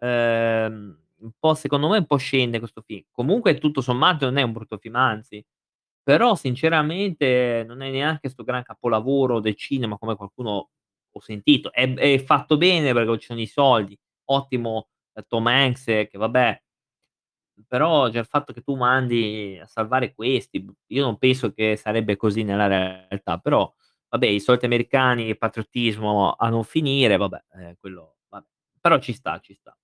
[0.00, 3.04] ehm, un po' secondo me un po' scende questo film.
[3.12, 5.44] Comunque tutto sommato non è un brutto film, anzi.
[6.04, 10.70] Però sinceramente non è neanche 'sto gran capolavoro del cinema come qualcuno
[11.12, 11.72] ho sentito.
[11.72, 13.98] È è fatto bene perché ci sono i soldi,
[14.30, 16.61] ottimo, ehm, Tom Hanks che vabbè
[17.68, 21.76] però già il fatto che tu mandi a salvare questi, b io non penso che
[21.76, 23.72] sarebbe così nella realtà, però
[24.10, 28.46] vabbè i soliti americani, patriottismo a non finire, vabbè, ehm, quello vabbè.
[28.80, 29.76] Però ci sta, ci sta.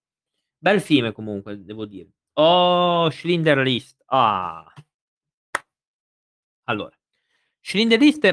[0.59, 2.11] Bel film comunque devo dire.
[2.35, 4.65] Oh, Schindler List, ah.
[6.65, 6.95] Allora,
[7.61, 8.25] Schindler List,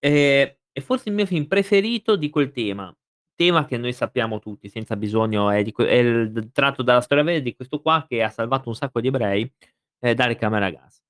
[0.00, 2.94] ehm, è forse il mio film preferito di quel tema.
[3.42, 7.40] Tema che noi sappiamo tutti senza bisogno è di è il tratto dalla storia vera
[7.40, 9.52] di questo qua che ha salvato un sacco di ebrei,
[9.98, 11.02] ehm, dalle camere a gas.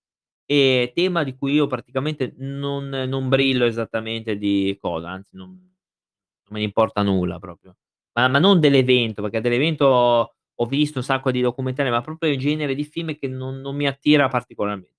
[0.47, 6.49] E tema di cui io praticamente non non brillo esattamente di cosa, anzi non non
[6.49, 7.77] me ne importa nulla proprio.
[8.15, 9.87] Ma ma non dell'evento, perché dell'evento
[10.55, 13.77] ho visto un sacco di documentari, ma proprio il genere di film che non non
[13.77, 14.91] mi attira particolarmente.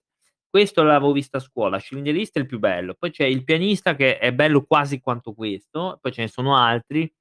[0.49, 3.95] Questo l'avevo visto a scuola, Schindler List è il più bello, poi c'è Il pianista
[3.95, 7.11] che è bello quasi quanto questo, poi ce ne sono altri,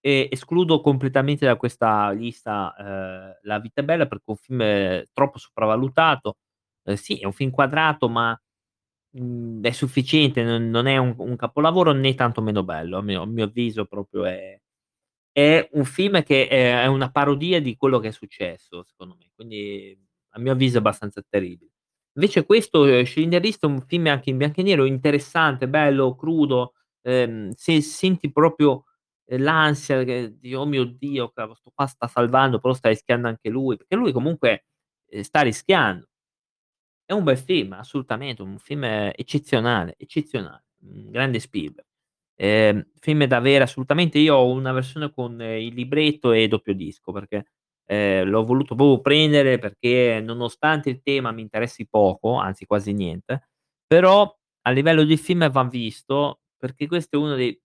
[0.00, 5.04] e escludo completamente da questa lista, ehm, La vita è bella perché è un film
[5.12, 6.36] troppo sopravvalutato.
[6.84, 8.38] Ehm, sì, è un film quadrato, ma,
[9.12, 13.22] mhmm, è sufficiente, non non è un un capolavoro né tanto meno bello, a mio
[13.22, 14.58] a mio avviso proprio è
[15.32, 19.30] è un film che è è una parodia di quello che è successo secondo me,
[19.34, 19.96] quindi
[20.34, 21.70] a mio avviso è abbastanza terribile.
[22.16, 26.74] Invece questo, Schindler List è un film anche in bianco e nero, interessante, bello, crudo,
[27.02, 28.84] ehm, se senti proprio,
[29.38, 33.48] l'ansia che di: "Oh mio Dio, cavolo, 'sto qua sta salvando, però sta rischiando anche
[33.50, 34.64] lui", perché lui comunque,
[35.08, 36.06] ehm, sta rischiando.
[37.08, 41.84] È un bel film, assolutamente, un film eccezionale, eccezionale, mhmm, grande Spielberg.
[42.36, 44.18] Ehm, film da avere assolutamente.
[44.20, 47.46] Io ho una versione con il libretto e doppio disco perché,
[47.86, 53.48] ehm, l'ho voluto proprio prendere perché nonostante il tema mi interessi poco, anzi quasi niente,
[53.86, 57.60] però a livello di film va visto, perché questo è uno dei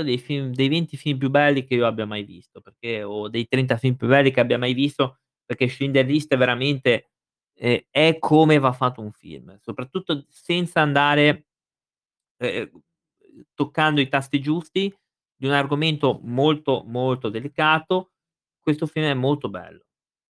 [0.00, 3.28] uno dei film dei 20 film più belli che io abbia mai visto, perché o
[3.28, 7.10] dei 30 film più belli che abbia mai visto, perché Schindler List è veramente
[7.54, 11.46] ehm, è come va fatto un film, soprattutto senza andare
[12.38, 12.70] ehm,
[13.54, 14.94] toccando i tasti giusti
[15.36, 18.12] di un argomento molto, molto delicato.
[18.60, 19.84] Questo film è molto bello,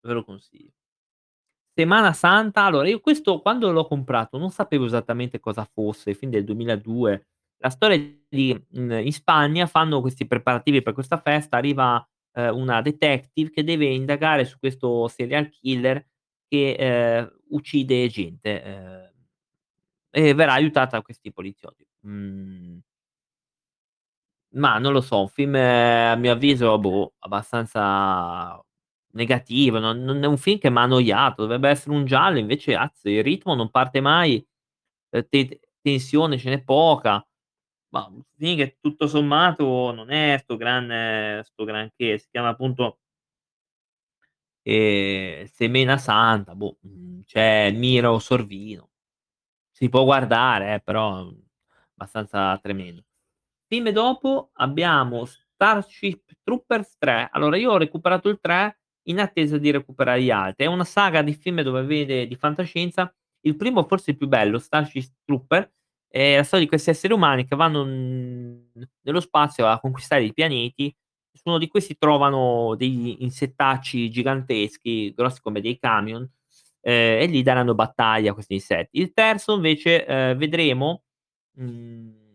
[0.01, 0.71] ve lo consiglio.
[1.73, 6.43] Semana Santa, allora io questo quando l'ho comprato non sapevo esattamente cosa fosse, film del
[6.43, 7.27] 2002.
[7.61, 7.97] La storia
[8.29, 13.63] di mhmm, in Spagna fanno questi preparativi per questa festa, arriva, ehm, una detective che
[13.63, 16.05] deve indagare su questo serial killer
[16.47, 19.11] che, ehm, uccide gente, ehm,
[20.11, 21.85] e verrà aiutata da questi poliziotti.
[22.01, 22.81] Mhmm
[24.53, 28.57] Mah, non lo so, un film a mio avviso, boh, abbastanza
[29.11, 33.09] negativo, non non è un film che m'ha annoiato, dovrebbe essere un giallo, invece azzo,
[33.09, 34.43] il ritmo non parte mai,
[35.11, 37.25] ehm, te tensione ce n'è poca.
[37.93, 42.97] Mah, sì che tutto sommato non è 'sto gran 'sto granché, si chiama appunto
[44.65, 48.89] ehm, Semena Santa, boh, mhmm, c'è Miro Sorvino.
[49.71, 51.41] Si può guardare eh, però, mhmm,
[51.95, 53.03] abbastanza tremendo.
[53.67, 57.29] Film dopo abbiamo Starship Troopers 3.
[57.31, 58.79] Allora io ho recuperato il 3
[59.09, 60.65] in attesa di recuperare gli altri.
[60.65, 63.13] È una saga di film dove vede di fantascienza.
[63.41, 65.71] Il primo forse il più bello, Starship Trooper,
[66.17, 70.93] è la storia di questi esseri umani che vanno, nello spazio a conquistare i pianeti.
[71.31, 76.27] Su uno di questi trovano degli insettacci giganteschi, grossi come dei camion,
[76.81, 78.99] ehm, e gli daranno battaglia a questi insetti.
[78.99, 81.03] Il terzo invece, ehm, vedremo
[81.57, 82.25] mhmm,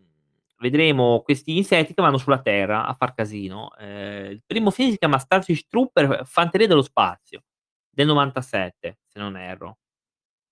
[0.59, 3.75] vedremo questi insetti che vanno sulla Terra a far casino.
[3.79, 7.43] Ehm, il primo film si chiama Starship Trooper Fanteria dello spazio,
[7.91, 9.79] del '97 se non erro.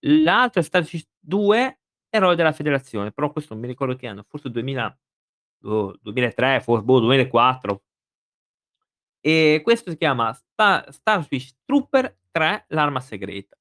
[0.06, 1.79] L'altro è Starship 2
[2.12, 4.98] Eroi della federazione, però questo non mi ricordo che anno, forse 2000
[5.58, 7.80] boh, 2003, for boh, 2004.
[9.24, 13.56] E questo si chiama Sta Starfish Trooper 3 L'arma segreta.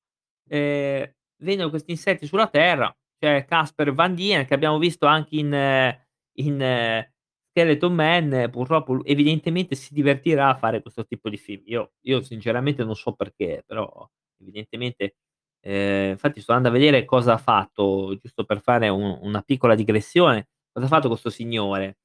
[0.48, 1.12] Ehm,
[1.44, 5.98] vengono questi insetti sulla Terra, c'è Casper Van Dien che abbiamo visto anche in
[6.40, 7.06] in
[7.50, 11.64] Skeleton Man, purtroppo evidentemente si divertirà a fare questo tipo di film.
[11.66, 15.16] Io io sinceramente non so perché, però evidentemente
[15.62, 19.76] ehm, infatti sto andando a vedere cosa ha fatto, giusto per fare un una piccola
[19.76, 21.98] digressione, cosa ha fatto questo signore.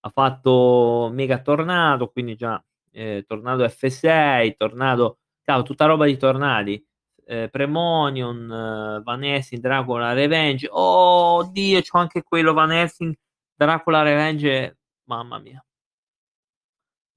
[0.00, 2.62] Ha fatto Mega Tornado, quindi già,
[2.92, 6.84] ehm, Tornado F6, Tornado cavolo tutta roba di tornadi,
[7.26, 10.68] ehm, Premonition, Van Helsing, Dracula Revenge.
[10.70, 13.14] Oh Dio, c'ho anche quello Van Helsing,
[13.54, 15.62] Dracula Revenge, mamma mia.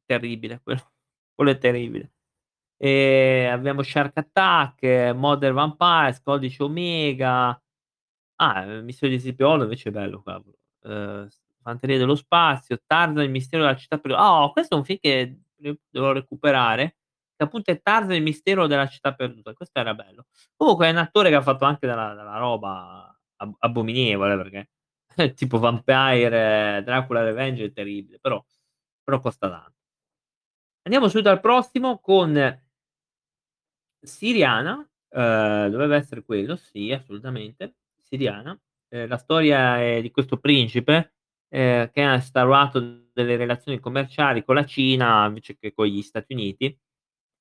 [0.10, 0.92] Terribile quello,
[1.36, 2.10] quello è terribile.
[2.82, 7.62] Ehm, abbiamo Shark Attack, Modern Vampires, Codice Omega.
[8.38, 10.58] Ah, ehm, Missione di Zipiolo invece è bello cavolo.
[10.82, 14.98] S Fanteria dello spazio, Tarzan il mistero della città per oh, questo è un film
[15.02, 16.96] che dev devo recuperare,
[17.36, 20.28] che appunto è Tarzan il mistero della città perduta, questo era bello.
[20.56, 24.70] Comunque è un attore che ha fatto anche della della roba ab abominevole perché
[25.36, 28.44] tipo Vampire, Dracula Revenge è terribile, però
[29.04, 29.74] però costa tan
[30.84, 32.34] Andiamo subito al prossimo con
[34.04, 38.58] Syriana, ehm, dovrebbe essere quello, sì assolutamente, Syriana.
[38.90, 41.14] Ehm, la storia è di questo principe,
[41.50, 42.80] ehm, che ha instaurato
[43.14, 46.66] delle relazioni commerciali con la Cina invece che con gli Stati Uniti,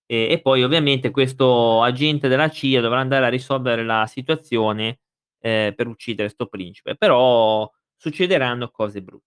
[0.07, 5.01] e e poi ovviamente questo agente della CIA dovrà andare a risolvere la situazione,
[5.41, 9.21] ehm, per uccidere 'sto principe, però succederanno cose bru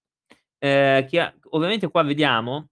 [0.59, 2.69] ehm, chia ovviamente qua vediamo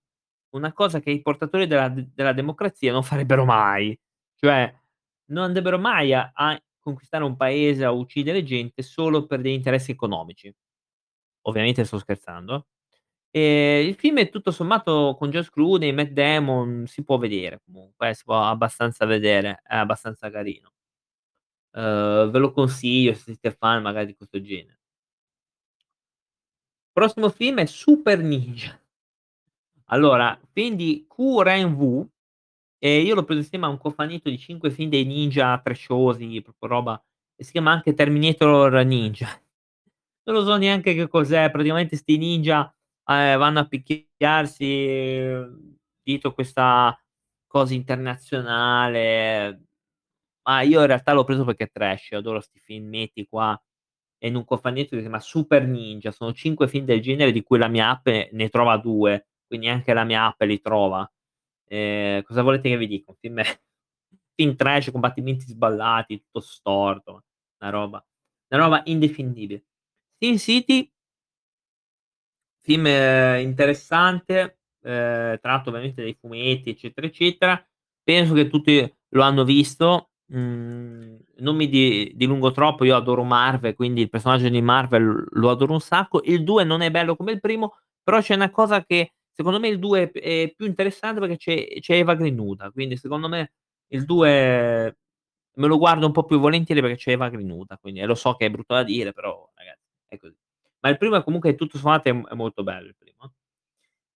[0.55, 3.97] una cosa che i portatori della della democrazia non farebbero mai,
[4.39, 4.73] cioè
[5.31, 9.91] non andrebbero mai a a conquistare un paese, a uccidere gente solo per degli interessi
[9.91, 10.53] economici.
[11.43, 12.67] Ovviamente sto scherzando.
[13.31, 18.09] Ehm, il film è tutto sommato con George Clooney, Matt Damon, si può vedere comunque
[18.09, 20.71] eh, si può abbastanza vedere, è abbastanza carino.
[21.73, 24.77] Uhm, ve lo consiglio se siete fan magari di questo genere.
[26.93, 28.79] Prossimo film è Super Ninja.
[29.91, 32.07] Allora, film di Q Ren Wu,
[32.79, 36.67] e io l'ho preso insieme a un cofanetto di 5 film dei ninja trashosi, proprio
[36.69, 37.03] roba
[37.35, 39.27] e si chiama anche Terminator Ninja.
[40.29, 42.73] Non lo so neanche che cos'è, praticamente 'sti ninja,
[43.07, 44.65] ehm, vanno a picchiarsi
[46.03, 46.97] dietro questa
[47.47, 49.63] cosa internazionale.
[50.43, 53.59] Ma io in realtà l'ho preso perché è trash, adoro 'sti filmetti qua,
[54.25, 57.57] in un cofanetto che si chiama Super Ninja, sono 5 film del genere di cui
[57.59, 61.09] la mia app ne trova 2, quindi anche la mia app li trova.
[61.71, 63.11] Ehm, cosa volete che vi dica?
[63.11, 63.41] Un film
[64.35, 67.23] film trash, combattimenti sballati, tutto storto,
[67.61, 68.03] una roba
[68.51, 69.63] una roba indefinibile.
[70.19, 70.91] Sin City
[72.61, 72.85] film
[73.41, 77.63] interessante, ehm, tratto ovviamente dai fumetti, eccetera, eccetera.
[78.03, 83.75] Penso che tutti lo hanno visto, mhmm, non mi di dilungo troppo, io adoro Marvel,
[83.75, 86.21] quindi il personaggio di Marvel lo adoro un sacco.
[86.23, 89.69] Il 2 non è bello come il primo, però c'è una cosa che secondo me
[89.69, 93.53] il 2 è più interessante perché c'è c'è Eva Green nuda, quindi secondo me
[93.87, 94.97] il 2
[95.59, 98.33] me lo guardo un po' più volentieri perché c'è Eva Green nuda, quindi lo so
[98.35, 100.35] che è brutto da dire, però ragazzi è così.
[100.81, 103.31] Ma il primo è comunque tutto sommato è è molto bello il primo eh.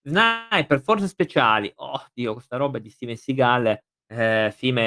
[0.09, 4.77] Sniper, Forze Speciali, oh Dio questa roba di Steven Seagal, ehm, film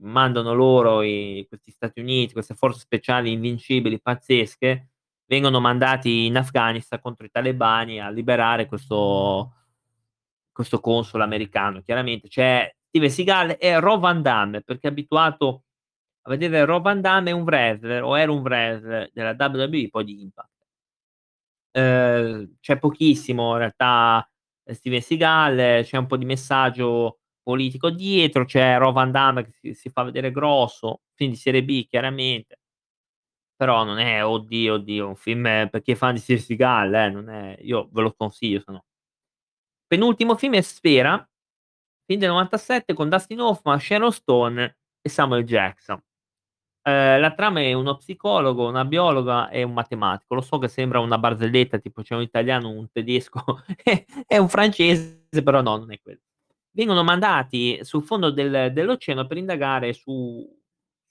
[0.00, 4.89] mandano loro i questi Stati Uniti, queste forze speciali invincibili, pazzesche,
[5.30, 9.54] vengono mandati in Afghanistan contro i talebani a liberare questo
[10.52, 11.82] questo console americano.
[11.82, 15.62] Chiaramente c'è Steven Seagal e Rob Van Dam, perché abituato
[16.22, 20.04] a vedere Rob Van Dam è un wrestler o era un wrestler della WWE poi
[20.04, 20.48] di Impact.
[21.72, 24.28] Ehm, c'è pochissimo in realtà,
[24.64, 29.74] Steven Seagal, c'è un po' di messaggio politico dietro, c'è Rob Van Dam che si
[29.74, 32.58] si fa vedere grosso, film di serie B chiaramente.
[33.60, 37.10] Però non è oddio, oddio, un film per chi è fan di Steven Seagal, eh,
[37.10, 38.84] non è io ve lo consiglio se no.
[39.86, 41.28] Penultimo film è Sfera,
[42.06, 46.02] film del '97 con Dustin Hoffman, Sharon Stone e Samuel Jackson.
[46.84, 50.34] Ehm, la trama è uno psicologo, una biologa e un matematico.
[50.36, 53.44] Lo so che sembra una barzelletta, tipo c'è un italiano, un tedesco
[54.26, 56.20] e un francese, però no, non è quello.
[56.70, 60.59] Vengono mandati sul fondo del dell'oceano per indagare su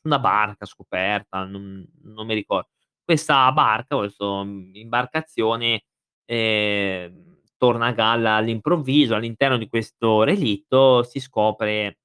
[0.03, 2.65] una barca scoperta, non non mi ricor
[3.03, 5.83] questa barca, questo, mhmm, imbarcazione,
[6.25, 11.95] ehm, torna a galla all'improvviso, all'interno di questo relitto si scopre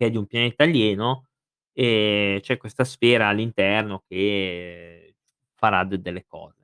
[0.00, 1.28] che è di un pianeta alieno,
[1.72, 5.16] e c'è questa sfera all'interno che
[5.54, 6.56] farà de delle cose.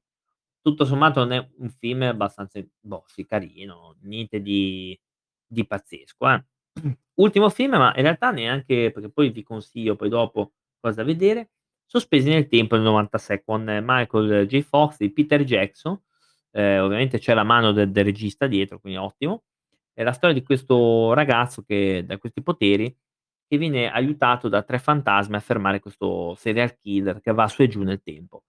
[0.63, 4.99] Tutto sommato non è un film abbastanza boh, sì carino, niente di
[5.47, 6.45] di pazzesco, eh.
[7.15, 11.51] Ultimo film, ma in realtà neanche perché poi vi consiglio poi dopo cosa vedere,
[11.87, 14.63] Sospesi nel tempo del '96 con Michael J.
[14.63, 16.01] Fox e Peter Jackson,
[16.53, 19.43] ehm, ovviamente c'è la mano del del regista dietro, quindi ottimo.
[19.93, 22.95] È la storia di questo ragazzo che da questi poteri,
[23.47, 27.69] che viene aiutato da 3 fantasmi a fermare questo serial killer che va su e
[27.69, 28.43] giù nel tempo.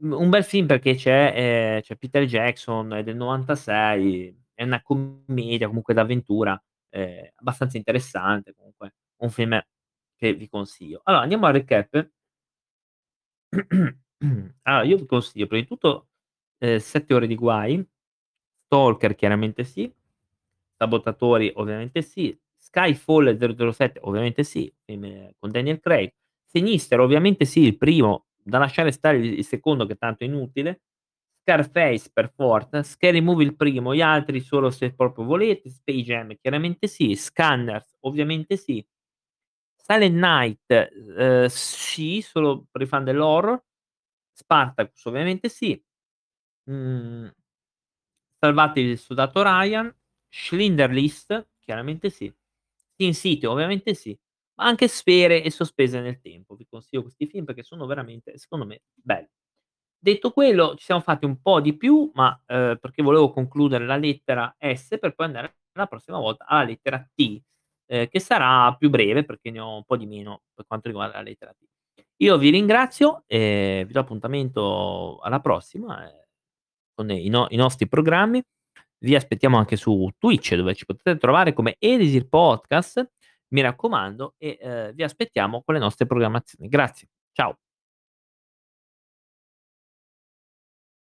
[0.00, 1.32] Un bel film perché c'è
[1.76, 6.60] ehm, c'è Peter Jackson, è del '96, è una commedia comunque d'avventura,
[6.92, 9.60] ehm, abbastanza interessante comunque, un film
[10.16, 11.00] che vi consiglio.
[11.04, 12.10] Allora andiamo al recap.
[14.62, 16.08] Allora io vi consiglio prima di tutto,
[16.58, 17.84] ehm, 7 ore di guai,
[18.66, 19.92] Stalker chiaramente sì,
[20.76, 23.36] Sabotatori ovviamente sì, Skyfall
[23.72, 26.12] 007 ovviamente sì, film con Daniel Craig,
[26.46, 30.82] Sinister ovviamente sì, il primo, da lasciare stare il secondo che tanto è inutile,
[31.46, 36.36] Scarface per forza, Scary Movie il primo, gli altri solo se proprio volete, Space Jam
[36.40, 38.84] chiaramente sì, Scanners ovviamente sì,
[39.76, 43.62] Silent Night, uhm, sì, solo per i fan dell'horror,
[44.32, 45.80] Spartacus ovviamente sì,
[46.70, 47.32] mhmm
[48.44, 49.94] Salvate il soldato Ryan,
[50.28, 52.32] Schindler List chiaramente sì,
[52.96, 54.18] Sin City ovviamente sì,
[54.54, 56.56] ma anche Sfere e Sospese nel tempo.
[56.56, 59.28] Vi consiglio questi film perché sono veramente, secondo me, belli.
[60.04, 63.94] Detto quello, ci siamo fatti un po' di più, ma, uhm, perché volevo concludere la
[63.96, 67.40] lettera S per poi andare la prossima volta alla lettera T,
[67.86, 71.18] ehm, che sarà più breve perché ne ho un po' di meno per quanto riguarda
[71.18, 71.64] la lettera T.
[72.16, 76.20] Io vi ringrazio e vi do appuntamento alla prossima, ehm,
[76.94, 78.42] con i no i nostri programmi.
[78.98, 83.08] Vi aspettiamo anche su Twitch dove ci potete trovare come Elisir Podcast,
[83.54, 86.68] mi raccomando, e, ehm, vi aspettiamo con le nostre programmazioni.
[86.68, 87.56] Grazie, ciao.